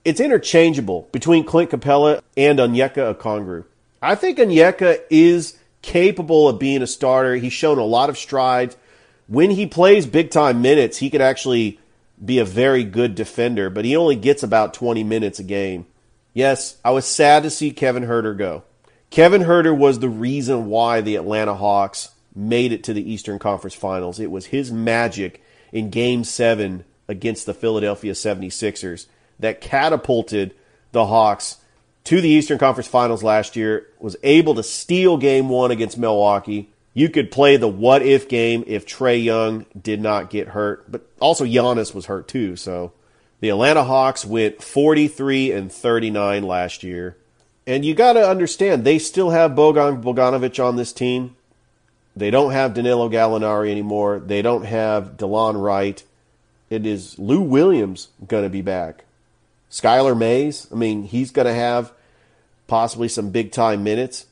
it's 0.04 0.20
interchangeable 0.20 1.08
between 1.12 1.44
Clint 1.44 1.70
Capela 1.70 2.22
and 2.36 2.58
Onyeka 2.58 3.14
Okongwu. 3.14 3.64
I 4.00 4.14
think 4.14 4.38
Onyeka 4.38 5.00
is 5.10 5.57
capable 5.88 6.50
of 6.50 6.58
being 6.58 6.82
a 6.82 6.86
starter. 6.86 7.36
He's 7.36 7.54
shown 7.54 7.78
a 7.78 7.84
lot 7.84 8.10
of 8.10 8.18
strides. 8.18 8.76
When 9.26 9.50
he 9.50 9.66
plays 9.66 10.04
big 10.04 10.30
time 10.30 10.60
minutes, 10.60 10.98
he 10.98 11.08
could 11.08 11.22
actually 11.22 11.80
be 12.22 12.38
a 12.38 12.44
very 12.44 12.84
good 12.84 13.14
defender, 13.14 13.70
but 13.70 13.86
he 13.86 13.96
only 13.96 14.16
gets 14.16 14.42
about 14.42 14.74
20 14.74 15.02
minutes 15.02 15.38
a 15.38 15.44
game. 15.44 15.86
Yes, 16.34 16.76
I 16.84 16.90
was 16.90 17.06
sad 17.06 17.42
to 17.42 17.50
see 17.50 17.70
Kevin 17.70 18.04
Huerter 18.04 18.36
go. 18.36 18.64
Kevin 19.08 19.42
Huerter 19.42 19.76
was 19.76 19.98
the 19.98 20.10
reason 20.10 20.66
why 20.66 21.00
the 21.00 21.16
Atlanta 21.16 21.54
Hawks 21.54 22.10
made 22.34 22.72
it 22.72 22.84
to 22.84 22.92
the 22.92 23.10
Eastern 23.10 23.38
Conference 23.38 23.74
Finals. 23.74 24.20
It 24.20 24.30
was 24.30 24.46
his 24.46 24.70
magic 24.70 25.42
in 25.72 25.88
Game 25.88 26.22
7 26.22 26.84
against 27.08 27.46
the 27.46 27.54
Philadelphia 27.54 28.12
76ers 28.12 29.06
that 29.38 29.62
catapulted 29.62 30.54
the 30.92 31.06
Hawks 31.06 31.56
to 32.08 32.22
the 32.22 32.28
Eastern 32.30 32.56
Conference 32.56 32.88
Finals 32.88 33.22
last 33.22 33.54
year, 33.54 33.86
was 33.98 34.16
able 34.22 34.54
to 34.54 34.62
steal 34.62 35.18
game 35.18 35.50
one 35.50 35.70
against 35.70 35.98
Milwaukee. 35.98 36.70
You 36.94 37.10
could 37.10 37.30
play 37.30 37.58
the 37.58 37.68
what 37.68 38.00
if 38.00 38.30
game 38.30 38.64
if 38.66 38.86
Trae 38.86 39.22
Young 39.22 39.66
did 39.78 40.00
not 40.00 40.30
get 40.30 40.48
hurt, 40.48 40.90
but 40.90 41.02
also 41.20 41.44
Giannis 41.44 41.94
was 41.94 42.06
hurt 42.06 42.26
too. 42.26 42.56
So 42.56 42.92
the 43.40 43.50
Atlanta 43.50 43.84
Hawks 43.84 44.24
went 44.24 44.62
43 44.62 45.52
and 45.52 45.70
39 45.70 46.44
last 46.44 46.82
year. 46.82 47.18
And 47.66 47.84
you 47.84 47.94
got 47.94 48.14
to 48.14 48.26
understand, 48.26 48.84
they 48.84 48.98
still 48.98 49.28
have 49.28 49.54
Bogdan 49.54 50.02
Bogdanovic 50.02 50.64
on 50.64 50.76
this 50.76 50.94
team. 50.94 51.36
They 52.16 52.30
don't 52.30 52.52
have 52.52 52.72
Danilo 52.72 53.10
Gallinari 53.10 53.70
anymore. 53.70 54.18
They 54.18 54.40
don't 54.40 54.64
have 54.64 55.18
Delon 55.18 55.62
Wright. 55.62 56.02
It 56.70 56.86
is 56.86 57.18
Lou 57.18 57.42
Williams 57.42 58.08
going 58.26 58.44
to 58.44 58.48
be 58.48 58.62
back. 58.62 59.04
Skylar 59.70 60.16
Mays, 60.16 60.68
I 60.72 60.74
mean, 60.74 61.02
he's 61.02 61.30
going 61.30 61.46
to 61.46 61.52
have 61.52 61.92
possibly 62.68 63.08
some 63.08 63.30
big 63.30 63.50
time 63.50 63.82
minutes. 63.82 64.26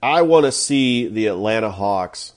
I 0.00 0.22
want 0.22 0.46
to 0.46 0.52
see 0.52 1.08
the 1.08 1.26
Atlanta 1.26 1.72
Hawks 1.72 2.34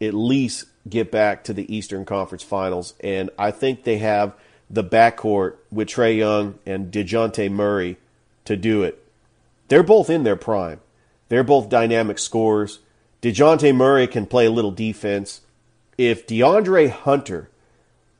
at 0.00 0.14
least 0.14 0.64
get 0.88 1.12
back 1.12 1.44
to 1.44 1.52
the 1.52 1.72
Eastern 1.72 2.04
Conference 2.04 2.42
Finals, 2.42 2.94
and 2.98 3.30
I 3.38 3.52
think 3.52 3.84
they 3.84 3.98
have 3.98 4.34
the 4.68 4.82
backcourt 4.82 5.54
with 5.70 5.88
Trae 5.88 6.16
Young 6.16 6.58
and 6.66 6.92
DeJounte 6.92 7.50
Murray 7.52 7.96
to 8.44 8.56
do 8.56 8.82
it. 8.82 9.04
They're 9.68 9.82
both 9.82 10.10
in 10.10 10.24
their 10.24 10.36
prime. 10.36 10.80
They're 11.28 11.44
both 11.44 11.68
dynamic 11.68 12.18
scorers. 12.18 12.80
DeJounte 13.22 13.74
Murray 13.74 14.06
can 14.06 14.26
play 14.26 14.46
a 14.46 14.50
little 14.50 14.70
defense. 14.70 15.42
If 15.96 16.26
DeAndre 16.26 16.90
Hunter 16.90 17.50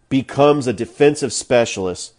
becomes 0.08 0.66
a 0.66 0.72
defensive 0.72 1.32
specialist, 1.32 2.12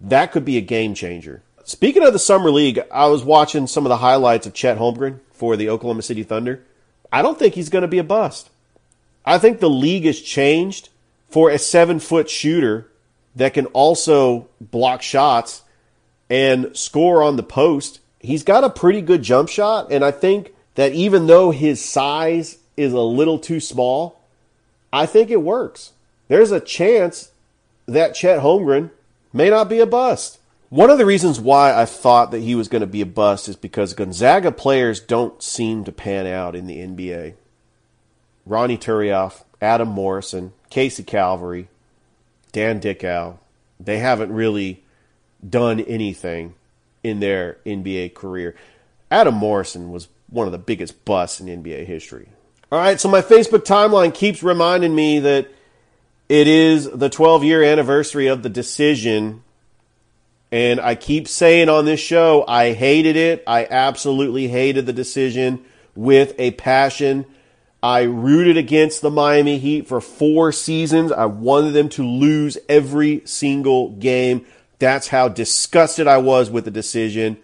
that 0.00 0.32
could 0.32 0.44
be 0.44 0.56
a 0.56 0.62
game 0.62 0.94
changer. 0.94 1.42
Speaking 1.66 2.04
of 2.04 2.12
the 2.12 2.20
summer 2.20 2.52
league, 2.52 2.80
I 2.92 3.06
was 3.06 3.24
watching 3.24 3.66
some 3.66 3.84
of 3.84 3.88
the 3.88 3.96
highlights 3.96 4.46
of 4.46 4.54
Chet 4.54 4.78
Holmgren 4.78 5.18
for 5.32 5.56
the 5.56 5.68
Oklahoma 5.68 6.02
City 6.02 6.22
Thunder. 6.22 6.62
I 7.10 7.22
don't 7.22 7.36
think 7.36 7.54
he's 7.54 7.70
going 7.70 7.82
to 7.82 7.88
be 7.88 7.98
a 7.98 8.04
bust. 8.04 8.50
I 9.24 9.38
think 9.38 9.58
the 9.58 9.68
league 9.68 10.04
has 10.04 10.20
changed 10.20 10.90
for 11.28 11.50
a 11.50 11.58
seven 11.58 11.98
foot 11.98 12.30
shooter 12.30 12.88
that 13.34 13.52
can 13.52 13.66
also 13.66 14.46
block 14.60 15.02
shots 15.02 15.62
and 16.30 16.70
score 16.76 17.20
on 17.20 17.34
the 17.34 17.42
post. 17.42 17.98
He's 18.20 18.44
got 18.44 18.62
a 18.62 18.70
pretty 18.70 19.02
good 19.02 19.24
jump 19.24 19.48
shot, 19.48 19.90
and 19.90 20.04
I 20.04 20.12
think 20.12 20.54
that 20.76 20.92
even 20.92 21.26
though 21.26 21.50
his 21.50 21.84
size 21.84 22.58
is 22.76 22.92
a 22.92 23.00
little 23.00 23.40
too 23.40 23.58
small, 23.58 24.20
I 24.92 25.04
think 25.04 25.30
it 25.30 25.42
works. 25.42 25.94
There's 26.28 26.52
a 26.52 26.60
chance 26.60 27.32
that 27.86 28.14
Chet 28.14 28.38
Holmgren 28.38 28.92
may 29.32 29.50
not 29.50 29.68
be 29.68 29.80
a 29.80 29.86
bust. 29.86 30.38
One 30.68 30.90
of 30.90 30.98
the 30.98 31.06
reasons 31.06 31.38
why 31.38 31.80
I 31.80 31.84
thought 31.84 32.32
that 32.32 32.40
he 32.40 32.54
was 32.54 32.68
going 32.68 32.80
to 32.80 32.86
be 32.86 33.00
a 33.00 33.06
bust 33.06 33.48
is 33.48 33.56
because 33.56 33.94
Gonzaga 33.94 34.50
players 34.50 34.98
don't 34.98 35.40
seem 35.40 35.84
to 35.84 35.92
pan 35.92 36.26
out 36.26 36.56
in 36.56 36.66
the 36.66 36.78
NBA. 36.78 37.34
Ronny 38.44 38.76
Turiaf, 38.76 39.44
Adam 39.60 39.88
Morrison, 39.88 40.52
Casey 40.70 41.04
Calvary, 41.04 41.68
Dan 42.52 42.80
Dickau, 42.80 43.34
they 43.78 43.98
haven't 43.98 44.32
really 44.32 44.82
done 45.48 45.80
anything 45.80 46.54
in 47.04 47.20
their 47.20 47.58
NBA 47.64 48.14
career. 48.14 48.56
Adam 49.10 49.34
Morrison 49.34 49.90
was 49.90 50.08
one 50.28 50.46
of 50.46 50.52
the 50.52 50.58
biggest 50.58 51.04
busts 51.04 51.40
in 51.40 51.46
NBA 51.46 51.86
history. 51.86 52.28
All 52.72 52.78
right, 52.78 53.00
so 53.00 53.08
my 53.08 53.22
Facebook 53.22 53.64
timeline 53.64 54.12
keeps 54.12 54.42
reminding 54.42 54.94
me 54.94 55.20
that 55.20 55.48
it 56.28 56.48
is 56.48 56.90
the 56.90 57.08
12 57.08 57.44
year 57.44 57.62
anniversary 57.62 58.26
of 58.26 58.42
the 58.42 58.48
decision. 58.48 59.44
And 60.52 60.80
I 60.80 60.94
keep 60.94 61.26
saying 61.26 61.68
on 61.68 61.84
this 61.84 62.00
show, 62.00 62.44
I 62.46 62.72
hated 62.72 63.16
it. 63.16 63.42
I 63.46 63.66
absolutely 63.68 64.48
hated 64.48 64.86
the 64.86 64.92
decision 64.92 65.64
with 65.94 66.34
a 66.38 66.52
passion. 66.52 67.26
I 67.82 68.02
rooted 68.02 68.56
against 68.56 69.02
the 69.02 69.10
Miami 69.10 69.58
Heat 69.58 69.86
for 69.86 70.00
four 70.00 70.52
seasons. 70.52 71.12
I 71.12 71.26
wanted 71.26 71.72
them 71.72 71.88
to 71.90 72.04
lose 72.04 72.58
every 72.68 73.22
single 73.24 73.90
game. 73.90 74.46
That's 74.78 75.08
how 75.08 75.28
disgusted 75.28 76.06
I 76.06 76.18
was 76.18 76.50
with 76.50 76.64
the 76.64 76.70
decision. 76.70 77.38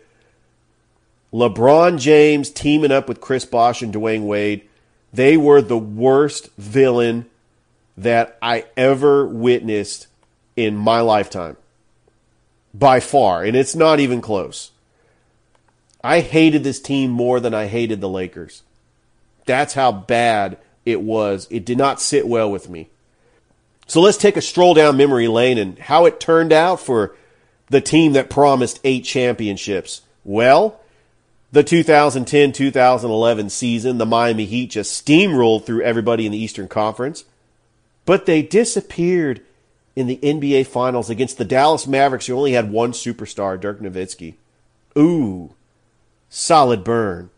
LeBron 1.32 1.98
James 1.98 2.50
teaming 2.50 2.92
up 2.92 3.08
with 3.08 3.20
Chris 3.20 3.44
Bosh 3.44 3.82
and 3.82 3.92
Dwyane 3.92 4.24
Wade, 4.26 4.68
they 5.12 5.36
were 5.36 5.62
the 5.62 5.78
worst 5.78 6.50
villain 6.56 7.26
that 7.96 8.36
I 8.42 8.66
ever 8.76 9.26
witnessed 9.26 10.08
in 10.56 10.76
my 10.76 11.00
lifetime. 11.00 11.56
By 12.74 13.00
far. 13.00 13.44
And 13.44 13.56
it's 13.56 13.74
not 13.74 14.00
even 14.00 14.20
close. 14.20 14.70
I 16.02 16.20
hated 16.20 16.64
this 16.64 16.80
team 16.80 17.10
more 17.10 17.38
than 17.38 17.54
I 17.54 17.66
hated 17.66 18.00
the 18.00 18.08
Lakers. 18.08 18.62
That's 19.46 19.74
how 19.74 19.92
bad 19.92 20.58
it 20.84 21.00
was. 21.00 21.46
It 21.50 21.64
did 21.64 21.78
not 21.78 22.00
sit 22.00 22.26
well 22.26 22.50
with 22.50 22.68
me. 22.68 22.88
So 23.86 24.00
let's 24.00 24.16
take 24.16 24.36
a 24.36 24.42
stroll 24.42 24.74
down 24.74 24.96
memory 24.96 25.28
lane 25.28 25.58
and 25.58 25.78
how 25.78 26.06
it 26.06 26.20
turned 26.20 26.52
out 26.52 26.80
for 26.80 27.14
the 27.68 27.80
team 27.80 28.12
that 28.14 28.30
promised 28.30 28.80
eight 28.84 29.04
championships. 29.04 30.02
Well, 30.24 30.80
the 31.52 31.62
2010 31.62 32.52
2011 32.52 33.50
season, 33.50 33.98
the 33.98 34.06
Miami 34.06 34.46
Heat 34.46 34.70
just 34.70 35.04
steamrolled 35.04 35.66
through 35.66 35.82
everybody 35.82 36.26
in 36.26 36.32
the 36.32 36.38
Eastern 36.38 36.68
Conference, 36.68 37.24
but 38.04 38.26
they 38.26 38.42
disappeared 38.42 39.42
in 39.94 40.06
the 40.06 40.18
NBA 40.22 40.66
Finals 40.66 41.10
against 41.10 41.38
the 41.38 41.44
Dallas 41.44 41.86
Mavericks, 41.86 42.26
who 42.26 42.36
only 42.36 42.52
had 42.52 42.70
one 42.70 42.92
superstar, 42.92 43.60
Dirk 43.60 43.80
Nowitzki. 43.80 44.34
Ooh, 44.96 45.54
solid 46.28 46.84
burn. 46.84 47.30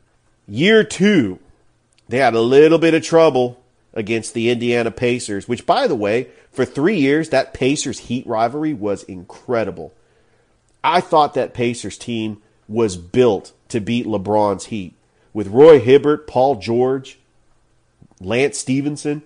Year 0.47 0.85
two, 0.85 1.39
they 2.09 2.19
had 2.19 2.35
a 2.35 2.41
little 2.41 2.79
bit 2.79 2.95
of 2.95 3.03
trouble 3.03 3.61
against 3.93 4.35
the 4.35 4.51
Indiana 4.51 4.91
Pacers, 4.91 5.49
which, 5.49 5.67
by 5.67 5.87
the 5.87 5.95
way, 5.95 6.29
for 6.51 6.65
three 6.65 6.99
years, 6.99 7.31
that 7.31 7.55
Pacers 7.55 8.01
Heat 8.01 8.27
rivalry 8.27 8.75
was 8.75 9.03
incredible. 9.05 9.93
I 10.83 11.01
thought 11.01 11.35
that 11.35 11.55
Pacers 11.55 11.97
team 11.97 12.43
was 12.69 12.97
built 12.97 13.53
to 13.69 13.81
beat 13.81 14.07
LeBron's 14.07 14.67
Heat 14.67 14.95
with 15.33 15.49
Roy 15.49 15.81
Hibbert, 15.81 16.27
Paul 16.27 16.57
George, 16.57 17.19
Lance 18.21 18.59
Stephenson. 18.59 19.23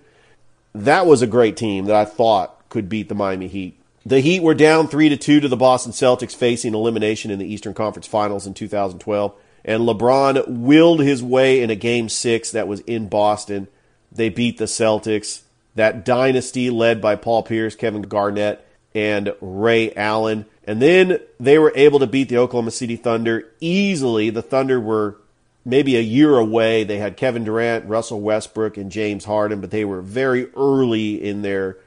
That 0.73 1.05
was 1.05 1.21
a 1.21 1.27
great 1.27 1.57
team 1.57 1.85
that 1.85 1.95
I 1.95 2.05
thought 2.05 2.58
could 2.69 2.87
beat 2.87 3.09
the 3.09 3.15
Miami 3.15 3.47
Heat. 3.47 3.79
The 4.05 4.21
Heat 4.21 4.41
were 4.41 4.55
down 4.55 4.87
3 4.87 5.09
to 5.09 5.17
2 5.17 5.41
to 5.41 5.47
the 5.47 5.57
Boston 5.57 5.91
Celtics 5.91 6.35
facing 6.35 6.73
elimination 6.73 7.31
in 7.31 7.39
the 7.39 7.51
Eastern 7.51 7.73
Conference 7.73 8.07
Finals 8.07 8.47
in 8.47 8.53
2012 8.53 9.33
and 9.65 9.83
LeBron 9.83 10.47
willed 10.47 11.01
his 11.01 11.21
way 11.23 11.61
in 11.61 11.69
a 11.69 11.75
game 11.75 12.09
6 12.09 12.51
that 12.51 12.67
was 12.67 12.79
in 12.81 13.07
Boston. 13.07 13.67
They 14.11 14.29
beat 14.29 14.57
the 14.57 14.65
Celtics. 14.65 15.41
That 15.75 16.03
dynasty 16.03 16.69
led 16.69 17.01
by 17.01 17.15
Paul 17.15 17.43
Pierce, 17.43 17.75
Kevin 17.75 18.03
Garnett, 18.03 18.65
and 18.95 19.33
Ray 19.39 19.93
Allen. 19.93 20.45
And 20.65 20.81
then 20.81 21.19
they 21.39 21.59
were 21.59 21.73
able 21.75 21.99
to 21.99 22.07
beat 22.07 22.29
the 22.29 22.37
Oklahoma 22.37 22.71
City 22.71 22.95
Thunder 22.95 23.47
easily. 23.59 24.29
The 24.29 24.41
Thunder 24.41 24.79
were 24.79 25.17
maybe 25.63 25.95
a 25.95 26.01
year 26.01 26.37
away. 26.37 26.83
They 26.83 26.97
had 26.97 27.17
Kevin 27.17 27.43
Durant, 27.43 27.87
Russell 27.87 28.21
Westbrook, 28.21 28.77
and 28.77 28.91
James 28.91 29.25
Harden, 29.25 29.61
but 29.61 29.71
they 29.71 29.85
were 29.85 30.01
very 30.01 30.51
early 30.55 31.23
in 31.23 31.41
their 31.41 31.77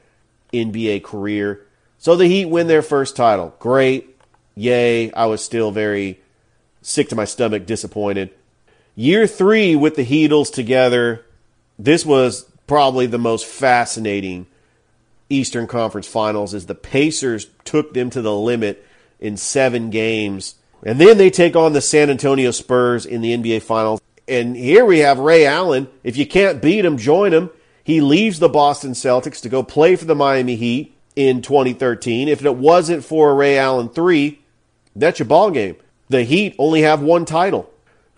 NBA 0.52 1.02
career. 1.02 1.66
So 1.98 2.16
the 2.16 2.26
Heat 2.26 2.46
win 2.46 2.66
their 2.66 2.82
first 2.82 3.16
title. 3.16 3.54
Great. 3.58 4.18
Yay. 4.54 5.12
I 5.12 5.26
was 5.26 5.44
still 5.44 5.70
very 5.70 6.20
sick 6.82 7.08
to 7.10 7.16
my 7.16 7.24
stomach, 7.24 7.66
disappointed. 7.66 8.30
Year 8.94 9.26
three 9.26 9.74
with 9.76 9.96
the 9.96 10.04
Heatles 10.04 10.52
together. 10.52 11.24
This 11.78 12.04
was 12.04 12.46
probably 12.66 13.06
the 13.06 13.18
most 13.18 13.46
fascinating 13.46 14.46
Eastern 15.30 15.66
Conference 15.66 16.06
Finals 16.06 16.54
as 16.54 16.66
the 16.66 16.74
Pacers 16.74 17.46
took 17.64 17.94
them 17.94 18.10
to 18.10 18.20
the 18.20 18.34
limit 18.34 18.84
in 19.18 19.36
seven 19.36 19.90
games. 19.90 20.56
And 20.82 21.00
then 21.00 21.16
they 21.16 21.30
take 21.30 21.56
on 21.56 21.72
the 21.72 21.80
San 21.80 22.10
Antonio 22.10 22.50
Spurs 22.50 23.06
in 23.06 23.22
the 23.22 23.36
NBA 23.36 23.62
Finals. 23.62 24.00
And 24.28 24.56
here 24.56 24.84
we 24.84 24.98
have 24.98 25.18
Ray 25.18 25.46
Allen. 25.46 25.88
If 26.02 26.16
you 26.16 26.26
can't 26.26 26.60
beat 26.60 26.84
him, 26.84 26.98
join 26.98 27.32
him. 27.32 27.50
He 27.84 28.00
leaves 28.00 28.38
the 28.38 28.48
Boston 28.48 28.92
Celtics 28.92 29.40
to 29.42 29.48
go 29.48 29.62
play 29.62 29.96
for 29.96 30.04
the 30.04 30.14
Miami 30.14 30.56
Heat 30.56 30.94
in 31.16 31.42
2013. 31.42 32.28
If 32.28 32.44
it 32.44 32.56
wasn't 32.56 33.04
for 33.04 33.34
Ray 33.34 33.58
Allen 33.58 33.88
3, 33.88 34.40
that's 34.94 35.18
your 35.18 35.26
ball 35.26 35.50
game. 35.50 35.76
The 36.08 36.24
Heat 36.24 36.54
only 36.58 36.82
have 36.82 37.02
one 37.02 37.24
title. 37.24 37.70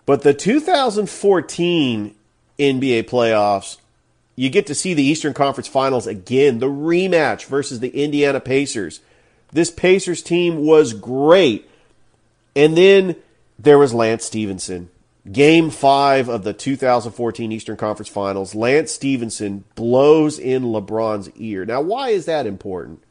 But 0.05 0.21
the 0.21 0.33
2014 0.33 2.15
NBA 2.59 3.03
playoffs 3.03 3.77
you 4.35 4.49
get 4.49 4.67
to 4.67 4.75
see 4.75 4.93
the 4.93 5.03
Eastern 5.03 5.33
Conference 5.33 5.67
Finals 5.67 6.07
again, 6.07 6.59
the 6.59 6.67
rematch 6.67 7.45
versus 7.45 7.79
the 7.79 8.03
Indiana 8.03 8.39
Pacers. 8.39 8.99
This 9.51 9.71
Pacers 9.71 10.21
team 10.21 10.65
was 10.65 10.93
great. 10.93 11.69
And 12.55 12.77
then 12.77 13.15
there 13.57 13.77
was 13.77 13.93
Lance 13.93 14.25
Stephenson. 14.25 14.89
Game 15.31 15.71
five 15.71 16.29
of 16.29 16.43
the 16.43 16.53
2014 16.53 17.51
Eastern 17.51 17.77
Conference 17.77 18.09
Finals. 18.09 18.53
Lance 18.53 18.91
Stephenson 18.91 19.63
blows 19.73 20.37
in 20.37 20.63
LeBron's 20.63 21.31
ear. 21.31 21.65
Now, 21.65 21.81
why 21.81 22.09
is 22.09 22.25
that 22.25 22.45
important? 22.45 23.03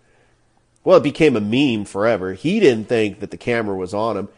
Well, 0.85 0.99
it 0.99 1.03
became 1.03 1.35
a 1.35 1.41
meme 1.41 1.87
forever. 1.87 2.35
He 2.35 2.61
didn't 2.61 2.89
think 2.89 3.21
that 3.21 3.31
the 3.31 3.37
camera 3.37 3.75
was 3.75 3.95
on 3.95 4.17
him. 4.17 4.29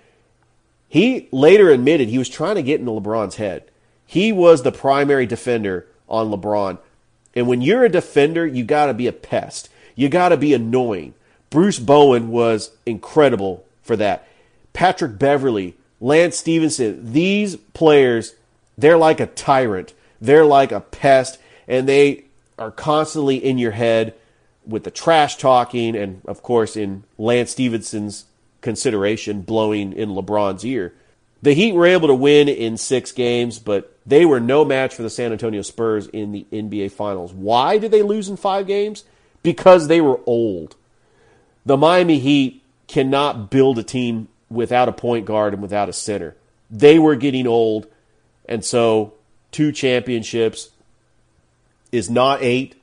He 0.88 1.28
later 1.32 1.70
admitted 1.70 2.08
he 2.08 2.18
was 2.18 2.28
trying 2.28 2.54
to 2.54 2.62
get 2.62 2.80
into 2.80 2.92
LeBron's 2.92 3.36
head. 3.36 3.70
He 4.06 4.32
was 4.32 4.62
the 4.62 4.72
primary 4.72 5.26
defender 5.26 5.86
on 6.08 6.30
LeBron. 6.30 6.78
And 7.34 7.46
when 7.46 7.60
you're 7.60 7.84
a 7.84 7.90
defender, 7.90 8.46
you 8.46 8.64
got 8.64 8.86
to 8.86 8.94
be 8.94 9.06
a 9.06 9.12
pest. 9.12 9.68
You 9.94 10.08
got 10.08 10.30
to 10.30 10.36
be 10.36 10.54
annoying. 10.54 11.14
Bruce 11.50 11.78
Bowen 11.78 12.28
was 12.28 12.70
incredible 12.86 13.66
for 13.82 13.96
that. 13.96 14.26
Patrick 14.72 15.18
Beverley, 15.18 15.74
Lance 16.00 16.36
Stephenson, 16.36 17.12
these 17.12 17.56
players, 17.56 18.34
they're 18.76 18.98
like 18.98 19.20
a 19.20 19.26
tyrant. 19.26 19.94
They're 20.20 20.44
like 20.44 20.72
a 20.72 20.80
pest, 20.80 21.38
and 21.66 21.88
they 21.88 22.24
are 22.58 22.70
constantly 22.70 23.36
in 23.36 23.58
your 23.58 23.72
head 23.72 24.14
with 24.66 24.84
the 24.84 24.90
trash 24.90 25.36
talking, 25.36 25.94
and 25.96 26.20
of 26.26 26.42
course, 26.42 26.76
in 26.76 27.04
Lance 27.18 27.52
Stephenson's 27.52 28.24
consideration, 28.60 29.42
blowing 29.42 29.92
in 29.92 30.10
LeBron's 30.10 30.64
ear. 30.64 30.94
The 31.42 31.54
Heat 31.54 31.72
were 31.72 31.86
able 31.86 32.08
to 32.08 32.14
win 32.14 32.48
in 32.48 32.76
six 32.76 33.12
games, 33.12 33.58
but 33.58 33.96
they 34.04 34.24
were 34.24 34.40
no 34.40 34.64
match 34.64 34.94
for 34.94 35.02
the 35.02 35.10
San 35.10 35.32
Antonio 35.32 35.62
Spurs 35.62 36.08
in 36.08 36.32
the 36.32 36.46
NBA 36.50 36.90
Finals. 36.92 37.32
Why 37.32 37.78
did 37.78 37.90
they 37.90 38.02
lose 38.02 38.28
in 38.28 38.36
five 38.36 38.66
games? 38.66 39.04
Because 39.42 39.86
they 39.86 40.00
were 40.00 40.20
old. 40.26 40.76
The 41.64 41.76
Miami 41.76 42.18
Heat 42.18 42.62
cannot 42.88 43.50
build 43.50 43.78
a 43.78 43.82
team 43.82 44.28
without 44.50 44.88
a 44.88 44.92
point 44.92 45.26
guard 45.26 45.52
and 45.52 45.62
without 45.62 45.88
a 45.88 45.92
center. 45.92 46.36
They 46.70 46.98
were 46.98 47.16
getting 47.16 47.46
old, 47.46 47.86
and 48.48 48.64
so 48.64 49.14
two 49.50 49.72
championships 49.72 50.70
is 51.92 52.10
not 52.10 52.42
eight. 52.42 52.80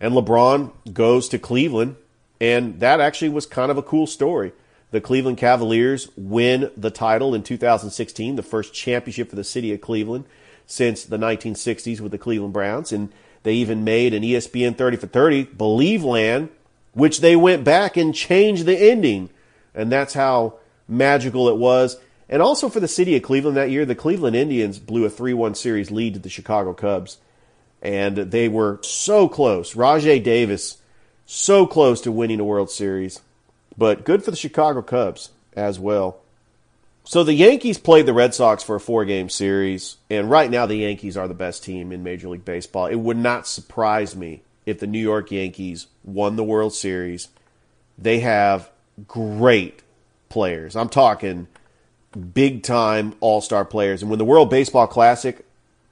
And 0.00 0.14
LeBron 0.14 0.72
goes 0.92 1.28
to 1.30 1.38
Cleveland, 1.38 1.96
and 2.40 2.78
that 2.80 3.00
actually 3.00 3.30
was 3.30 3.46
kind 3.46 3.70
of 3.70 3.78
a 3.78 3.82
cool 3.82 4.06
story. 4.06 4.52
The 4.90 5.00
Cleveland 5.00 5.38
Cavaliers 5.38 6.08
win 6.16 6.70
the 6.76 6.90
title 6.90 7.34
in 7.34 7.42
2016, 7.42 8.36
the 8.36 8.42
first 8.42 8.72
championship 8.72 9.30
for 9.30 9.36
the 9.36 9.44
city 9.44 9.72
of 9.72 9.80
Cleveland 9.80 10.24
since 10.66 11.04
the 11.04 11.18
1960s 11.18 12.00
with 12.00 12.12
the 12.12 12.18
Cleveland 12.18 12.52
Browns. 12.52 12.92
And 12.92 13.12
they 13.42 13.54
even 13.54 13.84
made 13.84 14.14
an 14.14 14.22
ESPN 14.22 14.76
30 14.76 14.96
for 14.98 15.06
30, 15.06 15.46
Believeland, 15.46 16.50
which 16.92 17.20
they 17.20 17.36
went 17.36 17.64
back 17.64 17.96
and 17.96 18.14
changed 18.14 18.66
the 18.66 18.76
ending. 18.76 19.30
And 19.74 19.92
that's 19.92 20.14
how 20.14 20.54
magical 20.88 21.48
it 21.48 21.56
was. 21.56 21.96
And 22.28 22.42
also 22.42 22.68
for 22.68 22.80
the 22.80 22.88
city 22.88 23.16
of 23.16 23.22
Cleveland 23.22 23.56
that 23.56 23.70
year, 23.70 23.86
the 23.86 23.94
Cleveland 23.94 24.36
Indians 24.36 24.78
blew 24.78 25.04
a 25.04 25.10
3 25.10 25.34
1 25.34 25.54
series 25.54 25.90
lead 25.90 26.14
to 26.14 26.20
the 26.20 26.28
Chicago 26.28 26.74
Cubs. 26.74 27.18
And 27.80 28.16
they 28.16 28.48
were 28.48 28.80
so 28.82 29.28
close. 29.28 29.74
Rajai 29.74 30.22
Davis, 30.22 30.78
so 31.26 31.66
close 31.66 32.00
to 32.00 32.12
winning 32.12 32.40
a 32.40 32.44
World 32.44 32.70
Series 32.70 33.20
but 33.78 34.04
good 34.04 34.24
for 34.24 34.32
the 34.32 34.36
Chicago 34.36 34.82
Cubs 34.82 35.30
as 35.56 35.78
well. 35.78 36.18
So 37.04 37.24
the 37.24 37.32
Yankees 37.32 37.78
played 37.78 38.04
the 38.04 38.12
Red 38.12 38.34
Sox 38.34 38.62
for 38.62 38.76
a 38.76 38.80
four 38.80 39.06
game 39.06 39.30
series, 39.30 39.96
and 40.10 40.28
right 40.28 40.50
now 40.50 40.66
the 40.66 40.76
Yankees 40.76 41.16
are 41.16 41.28
the 41.28 41.32
best 41.32 41.64
team 41.64 41.92
in 41.92 42.02
Major 42.02 42.28
League 42.28 42.44
Baseball. 42.44 42.86
It 42.86 42.96
would 42.96 43.16
not 43.16 43.46
surprise 43.46 44.14
me 44.14 44.42
if 44.66 44.80
the 44.80 44.86
New 44.86 44.98
York 44.98 45.30
Yankees 45.30 45.86
won 46.04 46.36
the 46.36 46.44
World 46.44 46.74
Series. 46.74 47.28
They 47.96 48.20
have 48.20 48.70
great 49.06 49.82
players. 50.28 50.76
I'm 50.76 50.88
talking 50.88 51.48
big 52.34 52.62
time 52.62 53.14
all 53.20 53.40
star 53.40 53.64
players. 53.64 54.02
And 54.02 54.10
when 54.10 54.18
the 54.18 54.24
World 54.24 54.50
Baseball 54.50 54.86
Classic 54.86 55.44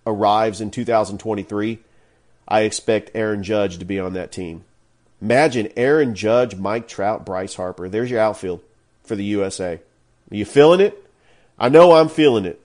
arrives 0.07 0.61
in 0.61 0.71
2023, 0.71 1.79
I 2.49 2.61
expect 2.61 3.11
Aaron 3.15 3.43
Judge 3.43 3.79
to 3.79 3.85
be 3.85 3.99
on 3.99 4.13
that 4.13 4.33
team. 4.33 4.65
Imagine 5.21 5.73
Aaron 5.77 6.15
Judge, 6.15 6.57
Mike 6.57 6.89
Trout, 6.89 7.25
Bryce 7.25 7.55
Harper. 7.55 7.89
There's 7.89 8.11
your 8.11 8.21
outfield 8.21 8.63
for 9.03 9.17
the 9.17 9.25
USA. 9.25 9.81
Are 10.31 10.37
you 10.37 10.45
feeling 10.45 10.81
it? 10.81 11.03
I 11.59 11.69
know 11.69 11.93
I'm 11.93 12.09
feeling 12.09 12.45
it. 12.45 12.61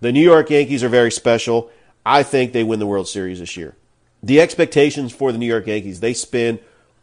The 0.00 0.12
New 0.12 0.22
York 0.22 0.50
Yankees 0.50 0.84
are 0.84 0.88
very 0.88 1.10
special. 1.10 1.70
I 2.06 2.22
think 2.22 2.52
they 2.52 2.64
win 2.64 2.78
the 2.78 2.86
World 2.86 3.08
Series 3.08 3.40
this 3.40 3.56
year. 3.56 3.74
The 4.22 4.40
expectations 4.40 5.12
for 5.12 5.32
the 5.32 5.38
New 5.38 5.46
York 5.46 5.66
Yankees, 5.66 6.00
they 6.00 6.14
spend 6.14 6.60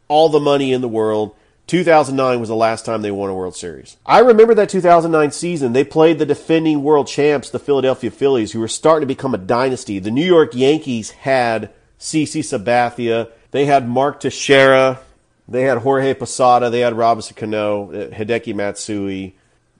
all 0.08 0.30
the 0.30 0.40
money 0.40 0.72
in 0.72 0.82
the 0.82 0.88
world. 0.88 1.36
2009 1.68 2.40
was 2.40 2.50
the 2.50 2.56
last 2.56 2.86
time 2.86 3.02
they 3.02 3.12
won 3.12 3.30
a 3.30 3.34
World 3.34 3.56
Series. 3.56 3.98
I 4.06 4.20
remember 4.20 4.54
that 4.56 4.70
2009 4.70 5.32
season. 5.32 5.74
They 5.74 5.84
played 5.84 6.20
the 6.20 6.26
defending 6.26 6.84
world 6.84 7.08
champs, 7.08 7.50
the 7.50 7.60
Philadelphia 7.60 8.12
Phillies, 8.12 8.52
who 8.52 8.60
were 8.60 8.68
starting 8.68 9.08
to 9.08 9.14
become 9.14 9.34
a 9.34 9.38
dynasty. 9.38 10.00
The 10.00 10.12
New 10.12 10.26
York 10.26 10.54
Yankees 10.54 11.12
had 11.12 11.70
CC 12.00 12.42
Sabathia. 12.42 13.30
They 13.52 13.66
had 13.66 13.88
Mark 13.88 14.20
Teixeira. 14.20 15.00
They 15.48 15.64
had 15.64 15.80
Jorge 15.80 16.14
Posada. 16.14 16.70
They 16.70 16.80
had 16.80 16.98
Robinson 16.98 17.36
Cano, 17.36 17.92
uh, 17.92 18.10
Hideki 18.10 18.54
Matsui, 18.56 19.36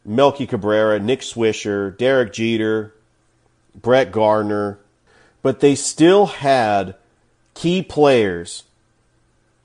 Melky 0.06 0.48
Cabrera, 0.48 1.00
Nick 1.00 1.22
Swisher, 1.22 1.98
Derek 1.98 2.32
Jeter, 2.32 2.94
Brett 3.76 4.12
Gardner. 4.12 4.80
But 5.42 5.60
they 5.60 5.76
still 5.76 6.28
had 6.28 6.96
key 7.54 7.82
players 7.82 8.64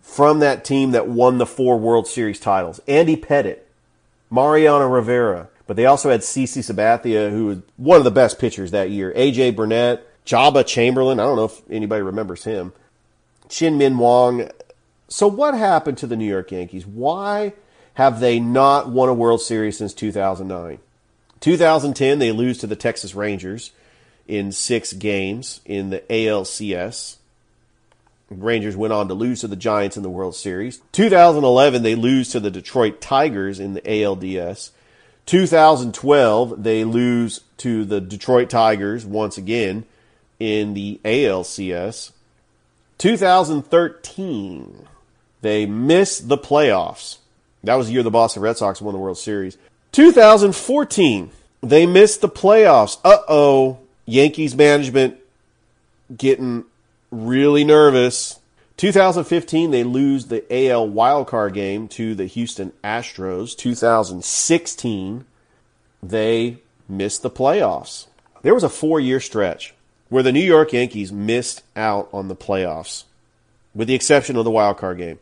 from 0.06 0.38
that 0.38 0.64
team 0.64 0.92
that 0.92 1.08
won 1.08 1.36
the 1.36 1.44
four 1.44 1.76
World 1.76 2.06
Series 2.06 2.38
titles. 2.38 2.80
Andy 2.86 3.16
Pettitte, 3.16 3.58
Mariano 4.30 4.88
Rivera, 4.88 5.48
but 5.66 5.76
they 5.76 5.84
also 5.84 6.10
had 6.10 6.20
CC 6.20 6.60
Sabathia, 6.60 7.30
who 7.30 7.46
was 7.46 7.58
one 7.76 7.98
of 7.98 8.04
the 8.04 8.12
best 8.12 8.38
pitchers 8.38 8.70
that 8.70 8.88
year. 8.88 9.12
AJ 9.16 9.56
Burnett, 9.56 10.06
Joba 10.24 10.64
Chamberlain. 10.64 11.18
I 11.18 11.24
don't 11.24 11.36
know 11.36 11.46
if 11.46 11.60
anybody 11.68 12.02
remembers 12.02 12.44
him. 12.44 12.72
Chien-Ming 13.48 13.98
Wang. 13.98 14.48
So 15.08 15.26
what 15.26 15.54
happened 15.54 15.98
to 15.98 16.06
the 16.06 16.16
New 16.16 16.24
York 16.24 16.52
Yankees? 16.52 16.86
Why 16.86 17.54
have 17.94 18.20
they 18.20 18.38
not 18.38 18.88
won 18.88 19.08
a 19.08 19.14
World 19.14 19.42
Series 19.42 19.76
since 19.76 19.92
2009? 19.92 20.78
2010, 21.40 22.18
they 22.20 22.30
lose 22.30 22.58
to 22.58 22.68
the 22.68 22.76
Texas 22.76 23.14
Rangers 23.16 23.72
in 24.28 24.52
six 24.52 24.92
games 24.92 25.60
in 25.64 25.90
the 25.90 26.00
ALCS. 26.08 27.15
Rangers 28.28 28.76
went 28.76 28.92
on 28.92 29.08
to 29.08 29.14
lose 29.14 29.40
to 29.40 29.48
the 29.48 29.56
Giants 29.56 29.96
in 29.96 30.02
the 30.02 30.10
World 30.10 30.34
Series. 30.34 30.80
2011, 30.92 31.82
they 31.82 31.94
lose 31.94 32.30
to 32.30 32.40
the 32.40 32.50
Detroit 32.50 33.00
Tigers 33.00 33.60
in 33.60 33.74
the 33.74 33.80
ALDS. 33.82 34.70
2012, 35.26 36.62
they 36.62 36.84
lose 36.84 37.40
to 37.58 37.84
the 37.84 38.00
Detroit 38.00 38.50
Tigers 38.50 39.04
once 39.04 39.38
again 39.38 39.84
in 40.38 40.74
the 40.74 41.00
ALCS. 41.04 42.12
2013, 42.98 44.88
they 45.42 45.66
miss 45.66 46.18
the 46.18 46.38
playoffs. 46.38 47.18
That 47.64 47.74
was 47.74 47.88
the 47.88 47.94
year 47.94 48.02
the 48.02 48.10
Boston 48.10 48.42
Red 48.42 48.56
Sox 48.56 48.80
won 48.80 48.94
the 48.94 48.98
World 49.00 49.18
Series. 49.18 49.58
2014, 49.92 51.30
they 51.62 51.86
missed 51.86 52.20
the 52.20 52.28
playoffs. 52.28 52.98
Uh 53.04 53.18
oh. 53.28 53.78
Yankees 54.04 54.54
management 54.54 55.16
getting 56.16 56.64
really 57.10 57.64
nervous. 57.64 58.40
2015, 58.76 59.70
they 59.70 59.84
lose 59.84 60.26
the 60.26 60.44
AL 60.50 60.88
wildcard 60.88 61.54
game 61.54 61.88
to 61.88 62.14
the 62.14 62.26
Houston 62.26 62.72
Astros. 62.84 63.56
2016, 63.56 65.24
they 66.02 66.58
missed 66.88 67.22
the 67.22 67.30
playoffs. 67.30 68.06
There 68.42 68.54
was 68.54 68.64
a 68.64 68.68
four 68.68 69.00
year 69.00 69.20
stretch 69.20 69.74
where 70.08 70.22
the 70.22 70.32
New 70.32 70.44
York 70.44 70.72
Yankees 70.72 71.10
missed 71.10 71.62
out 71.74 72.08
on 72.12 72.28
the 72.28 72.36
playoffs, 72.36 73.04
with 73.74 73.88
the 73.88 73.94
exception 73.94 74.36
of 74.36 74.44
the 74.44 74.50
wildcard 74.50 74.98
game. 74.98 75.18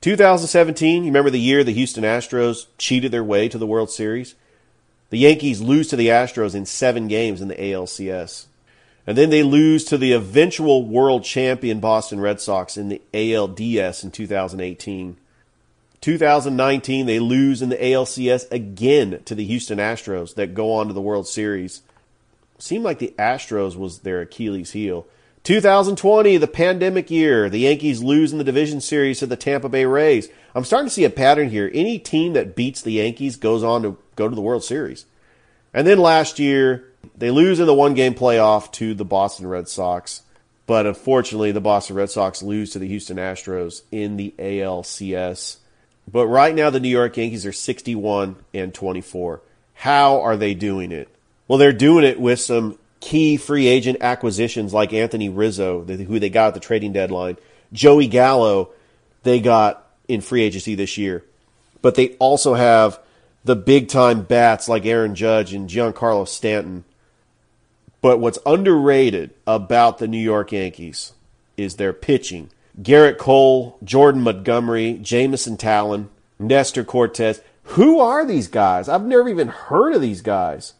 2017, 0.00 1.04
you 1.04 1.10
remember 1.10 1.30
the 1.30 1.38
year 1.38 1.62
the 1.62 1.72
Houston 1.72 2.02
Astros 2.02 2.66
cheated 2.78 3.12
their 3.12 3.22
way 3.22 3.48
to 3.48 3.58
the 3.58 3.66
World 3.66 3.90
Series? 3.90 4.34
The 5.10 5.18
Yankees 5.18 5.60
lose 5.60 5.88
to 5.88 5.96
the 5.96 6.08
Astros 6.08 6.54
in 6.54 6.66
seven 6.66 7.06
games 7.06 7.40
in 7.40 7.48
the 7.48 7.54
ALCS. 7.54 8.46
And 9.06 9.18
then 9.18 9.30
they 9.30 9.42
lose 9.42 9.84
to 9.86 9.98
the 9.98 10.12
eventual 10.12 10.84
world 10.86 11.24
champion 11.24 11.80
Boston 11.80 12.20
Red 12.20 12.40
Sox 12.40 12.76
in 12.76 12.88
the 12.88 13.02
ALDS 13.12 14.04
in 14.04 14.10
2018. 14.10 15.16
2019, 16.00 17.06
they 17.06 17.18
lose 17.18 17.62
in 17.62 17.68
the 17.68 17.76
ALCS 17.76 18.50
again 18.50 19.22
to 19.24 19.34
the 19.34 19.44
Houston 19.44 19.78
Astros 19.78 20.34
that 20.34 20.54
go 20.54 20.72
on 20.72 20.88
to 20.88 20.92
the 20.92 21.00
World 21.00 21.26
Series. 21.26 21.82
Seemed 22.58 22.84
like 22.84 22.98
the 22.98 23.14
Astros 23.18 23.76
was 23.76 24.00
their 24.00 24.20
Achilles 24.20 24.72
heel. 24.72 25.06
2020, 25.44 26.36
the 26.36 26.46
pandemic 26.46 27.10
year, 27.10 27.50
the 27.50 27.60
Yankees 27.60 28.02
lose 28.02 28.30
in 28.30 28.38
the 28.38 28.44
division 28.44 28.80
series 28.80 29.18
to 29.18 29.26
the 29.26 29.36
Tampa 29.36 29.68
Bay 29.68 29.84
Rays. 29.84 30.28
I'm 30.54 30.64
starting 30.64 30.88
to 30.88 30.94
see 30.94 31.04
a 31.04 31.10
pattern 31.10 31.50
here. 31.50 31.70
Any 31.74 31.98
team 31.98 32.34
that 32.34 32.54
beats 32.54 32.82
the 32.82 32.92
Yankees 32.92 33.36
goes 33.36 33.64
on 33.64 33.82
to 33.82 33.98
go 34.14 34.28
to 34.28 34.34
the 34.34 34.40
World 34.40 34.62
Series. 34.62 35.06
And 35.74 35.86
then 35.86 35.98
last 35.98 36.38
year, 36.38 36.91
they 37.16 37.30
lose 37.30 37.60
in 37.60 37.66
the 37.66 37.74
one 37.74 37.94
game 37.94 38.14
playoff 38.14 38.72
to 38.72 38.94
the 38.94 39.04
Boston 39.04 39.46
Red 39.46 39.68
Sox. 39.68 40.22
But 40.66 40.86
unfortunately, 40.86 41.52
the 41.52 41.60
Boston 41.60 41.96
Red 41.96 42.10
Sox 42.10 42.42
lose 42.42 42.70
to 42.72 42.78
the 42.78 42.88
Houston 42.88 43.16
Astros 43.16 43.82
in 43.90 44.16
the 44.16 44.34
ALCS. 44.38 45.56
But 46.10 46.26
right 46.26 46.54
now, 46.54 46.70
the 46.70 46.80
New 46.80 46.88
York 46.88 47.16
Yankees 47.16 47.46
are 47.46 47.52
61 47.52 48.36
and 48.54 48.72
24. 48.72 49.40
How 49.74 50.20
are 50.20 50.36
they 50.36 50.54
doing 50.54 50.92
it? 50.92 51.08
Well, 51.48 51.58
they're 51.58 51.72
doing 51.72 52.04
it 52.04 52.20
with 52.20 52.40
some 52.40 52.78
key 53.00 53.36
free 53.36 53.66
agent 53.66 53.98
acquisitions 54.00 54.72
like 54.72 54.92
Anthony 54.92 55.28
Rizzo, 55.28 55.82
who 55.82 56.18
they 56.18 56.30
got 56.30 56.48
at 56.48 56.54
the 56.54 56.60
trading 56.60 56.92
deadline, 56.92 57.36
Joey 57.72 58.06
Gallo, 58.06 58.70
they 59.22 59.40
got 59.40 59.86
in 60.08 60.20
free 60.20 60.42
agency 60.42 60.74
this 60.74 60.96
year. 60.96 61.24
But 61.80 61.96
they 61.96 62.10
also 62.16 62.54
have 62.54 63.00
the 63.44 63.56
big 63.56 63.88
time 63.88 64.22
bats 64.22 64.68
like 64.68 64.86
Aaron 64.86 65.14
Judge 65.14 65.52
and 65.52 65.68
Giancarlo 65.68 66.26
Stanton. 66.28 66.84
But 68.02 68.18
what's 68.18 68.38
underrated 68.44 69.30
about 69.46 69.98
the 69.98 70.08
New 70.08 70.18
York 70.18 70.52
Yankees 70.52 71.12
is 71.56 71.76
their 71.76 71.92
pitching. 71.92 72.50
Gerrit 72.80 73.16
Cole, 73.16 73.78
Jordan 73.84 74.22
Montgomery, 74.22 74.98
Jameson 75.00 75.56
Taillon, 75.56 76.08
Nestor 76.38 76.84
Cortes. 76.84 77.40
Who 77.64 78.00
are 78.00 78.26
these 78.26 78.48
guys? 78.48 78.88
I've 78.88 79.04
never 79.04 79.28
even 79.28 79.48
heard 79.48 79.94
of 79.94 80.02
these 80.02 80.20
guys. 80.20 80.74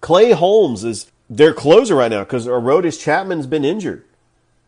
Clay 0.00 0.32
Holmes 0.32 0.84
is 0.84 1.10
their 1.30 1.54
closer 1.54 1.94
right 1.94 2.10
now 2.10 2.20
because 2.20 2.46
Aroldis 2.46 3.00
Chapman's 3.00 3.46
been 3.46 3.64
injured. 3.64 4.04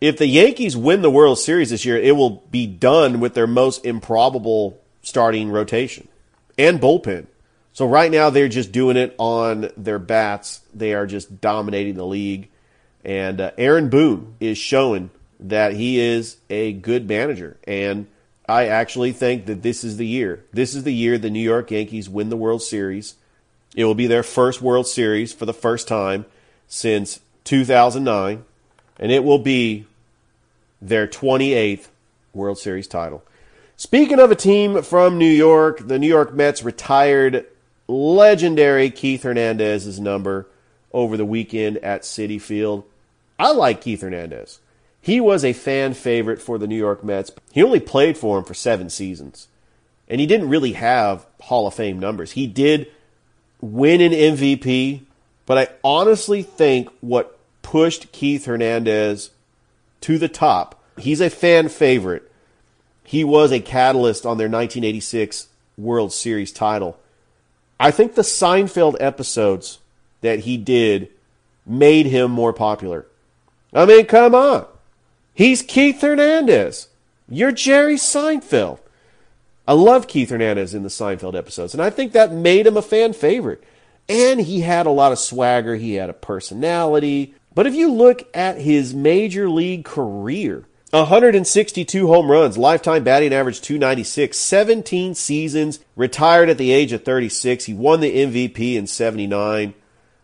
If 0.01 0.17
the 0.17 0.27
Yankees 0.27 0.77
win 0.77 1.03
the 1.03 1.11
World 1.11 1.39
Series 1.39 1.71
this 1.71 1.85
year, 1.85 1.99
it 1.99 2.17
will 2.17 2.43
be 2.51 2.67
done 2.67 3.21
with 3.21 3.35
their 3.35 3.47
most 3.47 3.85
improbable 3.85 4.81
starting 5.03 5.51
rotation 5.51 6.09
and 6.57 6.81
bullpen. 6.81 7.27
So 7.79 7.87
right 7.87 8.11
now 8.11 8.31
they're 8.31 8.49
just 8.49 8.73
doing 8.73 8.97
it 8.97 9.15
on 9.19 9.71
their 9.77 10.01
bats. 10.01 10.63
They 10.75 10.95
are 10.95 11.07
just 11.07 11.41
dominating 11.41 11.95
the 11.95 12.05
league. 12.05 12.49
And 13.05 13.41
uh, 13.41 13.53
Aaron 13.57 13.89
Boone 13.89 14.35
is 14.41 14.59
showing 14.59 15.11
that 15.39 15.75
he 15.75 16.01
is 16.01 16.39
a 16.51 16.73
good 16.73 17.07
manager. 17.07 17.57
And 17.69 18.09
I 18.49 18.67
actually 18.67 19.13
think 19.13 19.47
that 19.47 19.63
this 19.63 19.85
is 19.85 19.97
the 19.97 20.09
year. 20.09 20.45
This 20.53 20.75
is 20.75 20.83
the 20.83 20.93
year 20.93 21.19
the 21.19 21.31
New 21.31 21.39
York 21.39 21.71
Yankees 21.71 22.09
win 22.09 22.31
the 22.31 22.37
World 22.37 22.63
Series. 22.63 23.15
It 23.77 23.85
will 23.85 23.95
be 23.95 24.09
their 24.09 24.25
first 24.25 24.61
World 24.61 24.89
Series 24.89 25.33
for 25.33 25.47
the 25.47 25.55
first 25.55 25.87
time 25.87 26.27
since 26.67 27.21
2009, 27.45 28.45
and 28.99 29.13
it 29.13 29.23
will 29.23 29.39
be 29.39 29.87
their 30.83 31.07
28th 31.07 31.87
World 32.35 32.59
Series 32.59 32.89
title. 32.89 33.23
Speaking 33.77 34.19
of 34.19 34.33
a 34.33 34.35
team 34.35 34.83
from 34.83 35.17
New 35.17 35.31
York, 35.31 35.87
the 35.87 36.01
New 36.01 36.09
York 36.09 36.35
Mets 36.35 36.65
retired 36.65 37.47
legendary 37.89 38.91
Keith 38.91 39.23
Hernandez's 39.23 39.99
number 39.99 40.47
over 40.93 41.17
the 41.17 41.25
weekend 41.25 41.79
at 41.79 42.03
Citi 42.03 42.41
Field. 42.41 42.85
I 43.39 43.53
like 43.53 43.81
Keith 43.81 44.03
Hernandez. 44.03 44.61
He 45.01 45.21
was 45.21 45.45
a 45.45 45.53
fan 45.53 45.95
favorite 45.95 46.41
for 46.41 46.59
the 46.59 46.67
New 46.67 46.77
York 46.77 47.03
Mets. 47.03 47.33
He 47.53 47.63
only 47.63 47.81
played 47.81 48.17
for 48.17 48.39
him 48.39 48.45
for 48.45 48.55
seven 48.55 48.91
seasons. 48.91 49.49
And 50.09 50.21
he 50.21 50.27
didn't 50.27 50.49
really 50.49 50.73
have 50.73 51.27
Hall 51.41 51.67
of 51.67 51.75
Fame 51.75 51.99
numbers. 51.99 52.33
He 52.33 52.47
did 52.47 52.91
win 53.61 54.01
an 54.01 54.13
MVP, 54.13 55.03
but 55.47 55.59
I 55.59 55.69
honestly 55.83 56.43
think 56.43 56.89
what 57.01 57.39
pushed 57.63 58.13
Keith 58.13 58.47
Hernandez 58.47 59.31
to 60.03 60.19
the 60.19 60.29
top, 60.29 60.83
he's 60.97 61.21
a 61.21 61.31
fan 61.31 61.69
favorite 61.69 62.29
he 63.09 63.25
was 63.25 63.53
a 63.53 63.61
catalyst 63.61 64.27
on 64.27 64.37
their 64.37 64.51
1986 64.51 65.49
World 65.79 66.13
Series 66.13 66.53
title. 66.53 67.01
I 67.81 67.91
think 67.91 68.15
the 68.15 68.23
Seinfeld 68.23 68.97
episodes 69.01 69.79
that 70.21 70.41
he 70.41 70.57
did 70.57 71.11
made 71.65 72.07
him 72.07 72.31
more 72.31 72.53
popular. 72.53 73.07
I 73.73 73.85
mean, 73.85 74.07
come 74.07 74.35
on. 74.35 74.67
He's 75.35 75.63
Keith 75.63 76.01
Hernandez. 76.01 76.89
You're 77.29 77.53
Jerry 77.53 77.97
Seinfeld. 77.97 78.81
I 79.67 79.75
love 79.75 80.09
Keith 80.09 80.31
Hernandez 80.31 80.75
in 80.75 80.83
the 80.83 80.89
Seinfeld 80.89 81.37
episodes, 81.37 81.75
and 81.75 81.83
I 81.83 81.91
think 81.91 82.13
that 82.13 82.33
made 82.33 82.67
him 82.67 82.77
a 82.77 82.83
fan 82.83 83.13
favorite. 83.13 83.63
And 84.09 84.41
he 84.41 84.63
had 84.63 84.87
a 84.87 84.91
lot 84.91 85.13
of 85.13 85.19
swagger, 85.19 85.77
he 85.77 85.95
had 85.95 86.09
a 86.09 86.15
personality. 86.15 87.35
But 87.55 87.67
if 87.67 87.75
you 87.75 87.93
look 87.93 88.27
at 88.35 88.59
his 88.59 88.95
major 88.95 89.51
league 89.51 89.85
career, 89.85 90.65
162 90.91 92.07
home 92.07 92.31
runs, 92.31 92.57
lifetime 92.57 93.05
batting 93.05 93.35
average 93.35 93.61
296, 93.61 94.37
17 94.39 95.15
seasons, 95.15 95.81
retired 95.97 96.49
at 96.49 96.57
the 96.57 96.73
age 96.73 96.93
of 96.93 97.05
36. 97.05 97.67
He 97.67 97.75
won 97.75 98.01
the 98.01 98.17
MVP 98.17 98.75
in 98.75 98.87
79. 98.87 99.75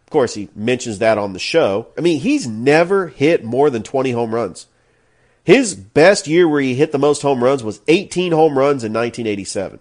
Of 0.07 0.11
course, 0.11 0.35
he 0.35 0.49
mentions 0.55 1.01
that 1.01 1.19
on 1.19 1.35
the 1.35 1.39
show. 1.39 1.89
I 1.99 2.01
mean, 2.01 2.21
he's 2.21 2.47
never 2.47 3.09
hit 3.09 3.45
more 3.45 3.69
than 3.69 3.83
20 3.83 4.13
home 4.13 4.35
runs. 4.35 4.67
His 5.43 5.75
best 5.75 6.27
year 6.27 6.49
where 6.49 6.63
he 6.63 6.75
hit 6.75 6.93
the 6.93 6.99
most 6.99 7.21
home 7.21 7.45
runs 7.45 7.63
was 7.63 7.83
18 7.87 8.33
home 8.33 8.59
runs 8.59 8.83
in 8.85 8.93
1987. 8.95 9.79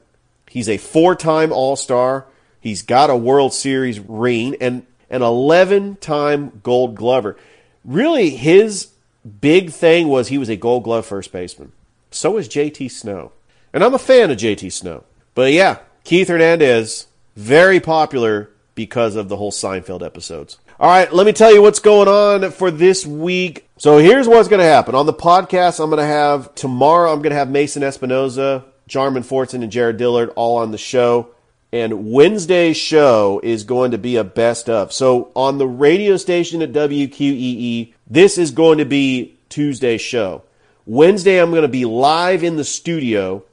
He's 0.49 0.67
a 0.67 0.77
four 0.77 1.15
time 1.15 1.53
All 1.53 1.77
Star. 1.77 2.25
He's 2.59 2.81
got 2.81 3.09
a 3.09 3.15
World 3.15 3.53
Series 3.53 4.01
ring 4.01 4.57
and 4.59 4.85
an 5.09 5.21
11 5.21 5.95
time 5.97 6.59
Gold 6.61 6.95
Glover. 6.95 7.37
Really, 7.85 8.31
his 8.31 8.92
big 9.41 9.71
thing 9.71 10.07
was 10.07 10.27
he 10.27 10.37
was 10.37 10.49
a 10.49 10.55
Gold 10.55 10.83
Glove 10.83 11.05
first 11.05 11.31
baseman. 11.31 11.71
So 12.11 12.37
is 12.37 12.47
JT 12.47 12.91
Snow. 12.91 13.31
And 13.73 13.83
I'm 13.83 13.93
a 13.93 13.99
fan 13.99 14.29
of 14.29 14.37
JT 14.37 14.71
Snow. 14.71 15.03
But 15.33 15.51
yeah, 15.51 15.79
Keith 16.03 16.27
Hernandez, 16.27 17.07
very 17.35 17.79
popular 17.79 18.51
because 18.75 19.15
of 19.15 19.29
the 19.29 19.37
whole 19.37 19.51
Seinfeld 19.51 20.05
episodes. 20.05 20.57
All 20.79 20.89
right, 20.89 21.11
let 21.13 21.25
me 21.25 21.33
tell 21.33 21.53
you 21.53 21.61
what's 21.61 21.79
going 21.79 22.07
on 22.07 22.51
for 22.51 22.69
this 22.69 23.05
week. 23.05 23.67
So 23.77 23.99
here's 23.99 24.27
what's 24.27 24.49
going 24.49 24.59
to 24.59 24.65
happen. 24.65 24.95
On 24.95 25.05
the 25.05 25.13
podcast, 25.13 25.81
I'm 25.81 25.89
going 25.89 26.01
to 26.01 26.05
have 26.05 26.53
tomorrow, 26.55 27.11
I'm 27.11 27.21
going 27.21 27.31
to 27.31 27.37
have 27.37 27.49
Mason 27.49 27.83
Espinosa, 27.83 28.65
Jarman 28.87 29.23
Fortson, 29.23 29.61
and 29.63 29.71
Jared 29.71 29.97
Dillard 29.97 30.31
all 30.35 30.57
on 30.57 30.71
the 30.71 30.77
show. 30.77 31.29
And 31.71 32.11
Wednesday's 32.11 32.77
show 32.77 33.39
is 33.43 33.63
going 33.63 33.91
to 33.91 33.97
be 33.97 34.15
a 34.15 34.23
best 34.23 34.69
of. 34.69 34.93
So 34.93 35.31
on 35.35 35.57
the 35.57 35.67
radio 35.67 36.17
station 36.17 36.61
at 36.61 36.71
WQEE, 36.71 37.92
this 38.07 38.37
is 38.37 38.51
going 38.51 38.77
to 38.77 38.85
be 38.85 39.37
Tuesday's 39.49 40.01
show. 40.01 40.43
Wednesday, 40.85 41.41
I'm 41.41 41.51
going 41.51 41.61
to 41.61 41.67
be 41.67 41.85
live 41.85 42.43
in 42.43 42.57
the 42.57 42.63
studio. 42.63 43.43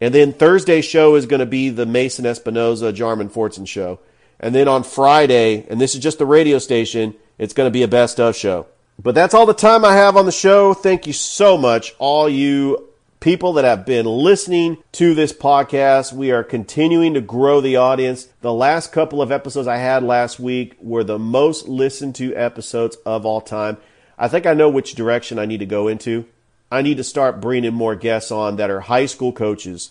And 0.00 0.12
then 0.12 0.32
Thursday's 0.32 0.84
show 0.84 1.14
is 1.14 1.26
going 1.26 1.40
to 1.40 1.46
be 1.46 1.68
the 1.68 1.86
Mason 1.86 2.26
Espinosa, 2.26 2.92
Jarman 2.92 3.28
Fortson 3.28 3.68
show. 3.68 4.00
And 4.40 4.54
then 4.54 4.66
on 4.66 4.82
Friday, 4.82 5.64
and 5.70 5.80
this 5.80 5.94
is 5.94 6.00
just 6.00 6.18
the 6.18 6.26
radio 6.26 6.58
station, 6.58 7.14
it's 7.38 7.54
going 7.54 7.68
to 7.68 7.72
be 7.72 7.84
a 7.84 7.88
best 7.88 8.18
of 8.18 8.34
show. 8.34 8.66
But 9.00 9.14
that's 9.14 9.34
all 9.34 9.46
the 9.46 9.54
time 9.54 9.84
I 9.84 9.94
have 9.94 10.16
on 10.16 10.26
the 10.26 10.32
show. 10.32 10.74
Thank 10.74 11.06
you 11.06 11.12
so 11.12 11.56
much, 11.56 11.94
all 11.98 12.28
you 12.28 12.88
people 13.22 13.52
that 13.52 13.64
have 13.64 13.86
been 13.86 14.04
listening 14.04 14.78
to 14.90 15.14
this 15.14 15.32
podcast. 15.32 16.12
We 16.12 16.32
are 16.32 16.42
continuing 16.42 17.14
to 17.14 17.20
grow 17.20 17.60
the 17.60 17.76
audience. 17.76 18.26
The 18.40 18.52
last 18.52 18.90
couple 18.90 19.22
of 19.22 19.30
episodes 19.30 19.68
I 19.68 19.76
had 19.76 20.02
last 20.02 20.40
week 20.40 20.76
were 20.80 21.04
the 21.04 21.20
most 21.20 21.68
listened 21.68 22.16
to 22.16 22.34
episodes 22.34 22.96
of 23.06 23.24
all 23.24 23.40
time. 23.40 23.76
I 24.22 24.28
think 24.28 24.46
I 24.46 24.54
know 24.54 24.70
which 24.70 24.94
direction 24.94 25.38
I 25.38 25.44
need 25.44 25.58
to 25.58 25.66
go 25.66 25.88
into. 25.88 26.24
I 26.70 26.80
need 26.80 26.96
to 26.96 27.04
start 27.04 27.42
bringing 27.42 27.74
more 27.74 27.94
guests 27.94 28.30
on 28.30 28.56
that 28.56 28.70
are 28.70 28.80
high 28.80 29.04
school 29.04 29.32
coaches 29.32 29.90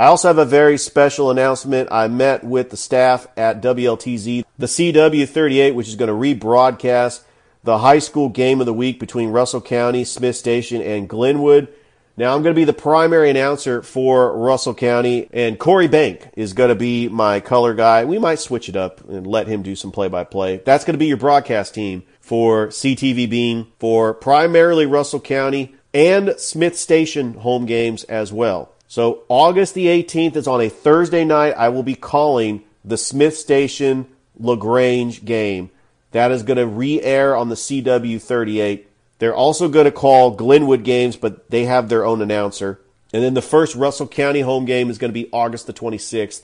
I 0.00 0.06
also 0.06 0.28
have 0.28 0.38
a 0.38 0.44
very 0.44 0.78
special 0.78 1.30
announcement. 1.30 1.88
I 1.90 2.08
met 2.08 2.44
with 2.44 2.70
the 2.70 2.76
staff 2.76 3.26
at 3.36 3.60
WLTZ, 3.60 4.44
the 4.58 4.66
CW38, 4.66 5.74
which 5.74 5.88
is 5.88 5.96
going 5.96 6.08
to 6.08 6.14
rebroadcast 6.14 7.22
the 7.64 7.78
high 7.78 7.98
school 7.98 8.28
game 8.28 8.60
of 8.60 8.66
the 8.66 8.72
week 8.72 9.00
between 9.00 9.30
Russell 9.30 9.60
County, 9.60 10.04
Smith 10.04 10.36
Station, 10.36 10.80
and 10.80 11.08
Glenwood. 11.08 11.68
Now, 12.16 12.34
I'm 12.34 12.42
going 12.42 12.54
to 12.54 12.58
be 12.58 12.64
the 12.64 12.72
primary 12.72 13.30
announcer 13.30 13.82
for 13.82 14.36
Russell 14.36 14.74
County, 14.74 15.28
and 15.32 15.58
Corey 15.58 15.88
Bank 15.88 16.30
is 16.34 16.52
going 16.52 16.68
to 16.68 16.74
be 16.74 17.08
my 17.08 17.40
color 17.40 17.74
guy. 17.74 18.04
We 18.04 18.18
might 18.18 18.38
switch 18.38 18.68
it 18.68 18.76
up 18.76 19.06
and 19.08 19.26
let 19.26 19.48
him 19.48 19.62
do 19.62 19.74
some 19.74 19.90
play 19.90 20.08
by 20.08 20.24
play. 20.24 20.58
That's 20.64 20.84
going 20.84 20.94
to 20.94 20.98
be 20.98 21.06
your 21.06 21.16
broadcast 21.16 21.74
team 21.74 22.04
for 22.30 22.68
CTV 22.68 23.28
Bean 23.28 23.66
for 23.80 24.14
primarily 24.14 24.86
Russell 24.86 25.18
County 25.18 25.74
and 25.92 26.32
Smith 26.38 26.78
Station 26.78 27.34
home 27.34 27.66
games 27.66 28.04
as 28.04 28.32
well. 28.32 28.70
So 28.86 29.24
August 29.28 29.74
the 29.74 29.86
18th 29.86 30.36
is 30.36 30.46
on 30.46 30.60
a 30.60 30.68
Thursday 30.68 31.24
night. 31.24 31.54
I 31.56 31.70
will 31.70 31.82
be 31.82 31.96
calling 31.96 32.62
the 32.84 32.96
Smith 32.96 33.36
Station 33.36 34.06
LaGrange 34.38 35.24
game. 35.24 35.70
That 36.12 36.30
is 36.30 36.44
going 36.44 36.58
to 36.58 36.68
re-air 36.68 37.34
on 37.34 37.48
the 37.48 37.56
CW 37.56 38.22
38. 38.22 38.88
They're 39.18 39.34
also 39.34 39.68
going 39.68 39.86
to 39.86 39.90
call 39.90 40.30
Glenwood 40.30 40.84
games, 40.84 41.16
but 41.16 41.50
they 41.50 41.64
have 41.64 41.88
their 41.88 42.04
own 42.04 42.22
announcer. 42.22 42.80
And 43.12 43.24
then 43.24 43.34
the 43.34 43.42
first 43.42 43.74
Russell 43.74 44.06
County 44.06 44.42
home 44.42 44.66
game 44.66 44.88
is 44.88 44.98
going 44.98 45.12
to 45.12 45.20
be 45.20 45.28
August 45.32 45.66
the 45.66 45.72
26th 45.72 46.42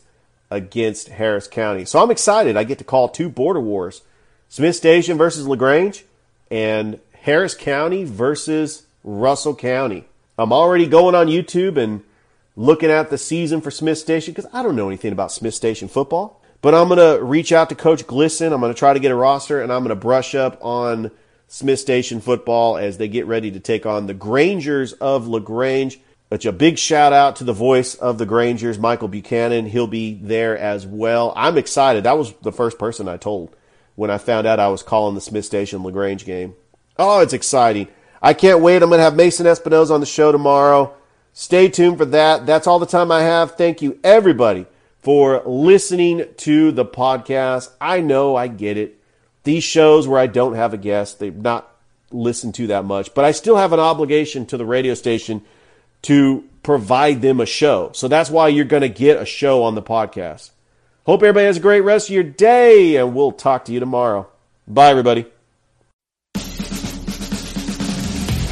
against 0.50 1.10
Harris 1.10 1.46
County. 1.46 1.84
So 1.84 2.02
I'm 2.02 2.10
excited. 2.10 2.56
I 2.56 2.64
get 2.64 2.78
to 2.78 2.84
call 2.84 3.08
two 3.08 3.28
border 3.28 3.60
wars. 3.60 4.02
Smith 4.48 4.76
Station 4.76 5.18
versus 5.18 5.46
LaGrange 5.46 6.04
and 6.50 7.00
Harris 7.22 7.54
County 7.54 8.04
versus 8.04 8.86
Russell 9.02 9.54
County. 9.54 10.04
I'm 10.38 10.52
already 10.52 10.86
going 10.86 11.14
on 11.14 11.26
YouTube 11.26 11.76
and 11.76 12.02
looking 12.56 12.90
at 12.90 13.10
the 13.10 13.18
season 13.18 13.60
for 13.60 13.70
Smith 13.70 13.98
Station 13.98 14.32
because 14.32 14.50
I 14.52 14.62
don't 14.62 14.76
know 14.76 14.88
anything 14.88 15.12
about 15.12 15.32
Smith 15.32 15.54
Station 15.54 15.88
football. 15.88 16.40
But 16.62 16.74
I'm 16.74 16.88
going 16.88 16.98
to 16.98 17.22
reach 17.22 17.52
out 17.52 17.68
to 17.68 17.74
Coach 17.74 18.06
Glisson. 18.06 18.52
I'm 18.52 18.60
going 18.60 18.72
to 18.72 18.78
try 18.78 18.92
to 18.92 19.00
get 19.00 19.12
a 19.12 19.16
roster 19.16 19.60
and 19.60 19.72
I'm 19.72 19.82
going 19.82 19.90
to 19.90 19.96
brush 19.96 20.34
up 20.34 20.58
on 20.64 21.10
Smith 21.48 21.80
Station 21.80 22.20
football 22.20 22.76
as 22.76 22.98
they 22.98 23.08
get 23.08 23.26
ready 23.26 23.50
to 23.50 23.60
take 23.60 23.86
on 23.86 24.06
the 24.06 24.14
Grangers 24.14 24.92
of 24.94 25.28
LaGrange. 25.28 26.00
Which 26.28 26.44
a 26.44 26.50
big 26.50 26.76
shout 26.76 27.12
out 27.12 27.36
to 27.36 27.44
the 27.44 27.52
voice 27.52 27.94
of 27.94 28.18
the 28.18 28.26
Grangers, 28.26 28.80
Michael 28.80 29.06
Buchanan. 29.06 29.66
He'll 29.66 29.86
be 29.86 30.14
there 30.14 30.58
as 30.58 30.84
well. 30.84 31.32
I'm 31.36 31.56
excited. 31.56 32.02
That 32.02 32.18
was 32.18 32.32
the 32.42 32.50
first 32.50 32.80
person 32.80 33.06
I 33.06 33.16
told 33.16 33.54
when 33.96 34.10
I 34.10 34.18
found 34.18 34.46
out 34.46 34.60
I 34.60 34.68
was 34.68 34.82
calling 34.82 35.14
the 35.14 35.20
Smith 35.20 35.44
Station 35.44 35.82
LaGrange 35.82 36.24
game. 36.24 36.54
Oh, 36.98 37.20
it's 37.20 37.32
exciting. 37.32 37.88
I 38.22 38.32
can't 38.34 38.60
wait. 38.60 38.82
I'm 38.82 38.88
going 38.88 38.98
to 38.98 39.04
have 39.04 39.16
Mason 39.16 39.46
Espinosa 39.46 39.92
on 39.92 40.00
the 40.00 40.06
show 40.06 40.32
tomorrow. 40.32 40.94
Stay 41.32 41.68
tuned 41.68 41.98
for 41.98 42.06
that. 42.06 42.46
That's 42.46 42.66
all 42.66 42.78
the 42.78 42.86
time 42.86 43.10
I 43.10 43.22
have. 43.22 43.56
Thank 43.56 43.82
you, 43.82 43.98
everybody, 44.02 44.66
for 45.00 45.42
listening 45.44 46.26
to 46.38 46.72
the 46.72 46.84
podcast. 46.84 47.70
I 47.80 48.00
know 48.00 48.36
I 48.36 48.48
get 48.48 48.76
it. 48.78 48.98
These 49.44 49.64
shows 49.64 50.08
where 50.08 50.18
I 50.18 50.26
don't 50.26 50.54
have 50.54 50.72
a 50.72 50.78
guest, 50.78 51.18
they've 51.18 51.36
not 51.36 51.70
listened 52.10 52.54
to 52.56 52.66
that 52.68 52.84
much, 52.84 53.14
but 53.14 53.24
I 53.24 53.32
still 53.32 53.56
have 53.56 53.72
an 53.72 53.80
obligation 53.80 54.46
to 54.46 54.56
the 54.56 54.64
radio 54.64 54.94
station 54.94 55.42
to 56.02 56.44
provide 56.62 57.22
them 57.22 57.40
a 57.40 57.46
show. 57.46 57.90
So 57.92 58.08
that's 58.08 58.30
why 58.30 58.48
you're 58.48 58.64
going 58.64 58.82
to 58.82 58.88
get 58.88 59.20
a 59.20 59.26
show 59.26 59.62
on 59.62 59.74
the 59.74 59.82
podcast. 59.82 60.50
Hope 61.06 61.22
everybody 61.22 61.46
has 61.46 61.56
a 61.56 61.60
great 61.60 61.82
rest 61.82 62.08
of 62.08 62.14
your 62.16 62.24
day, 62.24 62.96
and 62.96 63.14
we'll 63.14 63.30
talk 63.30 63.64
to 63.66 63.72
you 63.72 63.78
tomorrow. 63.78 64.26
Bye, 64.66 64.90
everybody. 64.90 65.24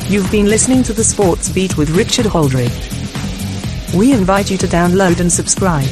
You've 0.09 0.31
been 0.31 0.47
listening 0.47 0.85
to 0.85 0.93
the 0.93 1.03
Sports 1.03 1.49
Beat 1.49 1.77
with 1.77 1.91
Richard 1.91 2.27
Holdridge. 2.27 3.93
We 3.93 4.13
invite 4.13 4.53
you 4.53 4.59
to 4.59 4.69
download 4.69 5.19
and 5.19 5.33
subscribe. 5.33 5.89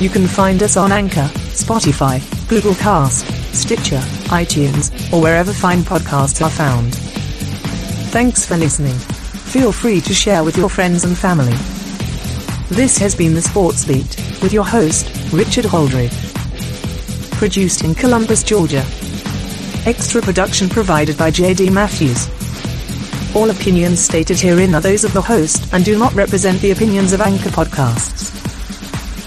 You 0.00 0.08
can 0.08 0.28
find 0.28 0.62
us 0.62 0.76
on 0.76 0.92
Anchor, 0.92 1.28
Spotify, 1.50 2.22
Google 2.48 2.76
Cast, 2.76 3.26
Stitcher, 3.52 3.98
iTunes, 4.30 4.92
or 5.12 5.20
wherever 5.20 5.52
fine 5.52 5.80
podcasts 5.80 6.40
are 6.40 6.50
found. 6.50 6.94
Thanks 8.12 8.46
for 8.46 8.56
listening. 8.56 8.94
Feel 8.94 9.72
free 9.72 10.00
to 10.02 10.14
share 10.14 10.44
with 10.44 10.56
your 10.56 10.68
friends 10.68 11.02
and 11.02 11.18
family. 11.18 11.56
This 12.68 12.96
has 12.98 13.16
been 13.16 13.34
the 13.34 13.42
Sports 13.42 13.84
Beat 13.84 14.16
with 14.40 14.52
your 14.52 14.64
host, 14.64 15.21
Richard 15.32 15.64
Holdridge. 15.64 16.12
Produced 17.38 17.84
in 17.84 17.94
Columbus, 17.94 18.42
Georgia. 18.42 18.84
Extra 19.86 20.20
production 20.20 20.68
provided 20.68 21.16
by 21.16 21.30
JD 21.30 21.72
Matthews. 21.72 22.28
All 23.34 23.48
opinions 23.48 23.98
stated 23.98 24.38
herein 24.38 24.74
are 24.74 24.82
those 24.82 25.04
of 25.04 25.14
the 25.14 25.22
host 25.22 25.72
and 25.72 25.86
do 25.86 25.98
not 25.98 26.12
represent 26.12 26.60
the 26.60 26.72
opinions 26.72 27.14
of 27.14 27.22
Anchor 27.22 27.48
Podcasts. 27.48 28.30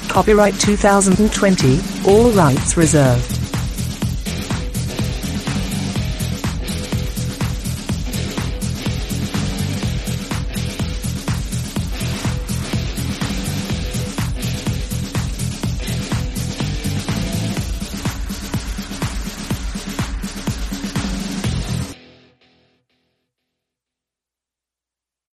Copyright 0.08 0.60
2020, 0.60 1.80
all 2.08 2.30
rights 2.32 2.78
reserved. 2.78 3.35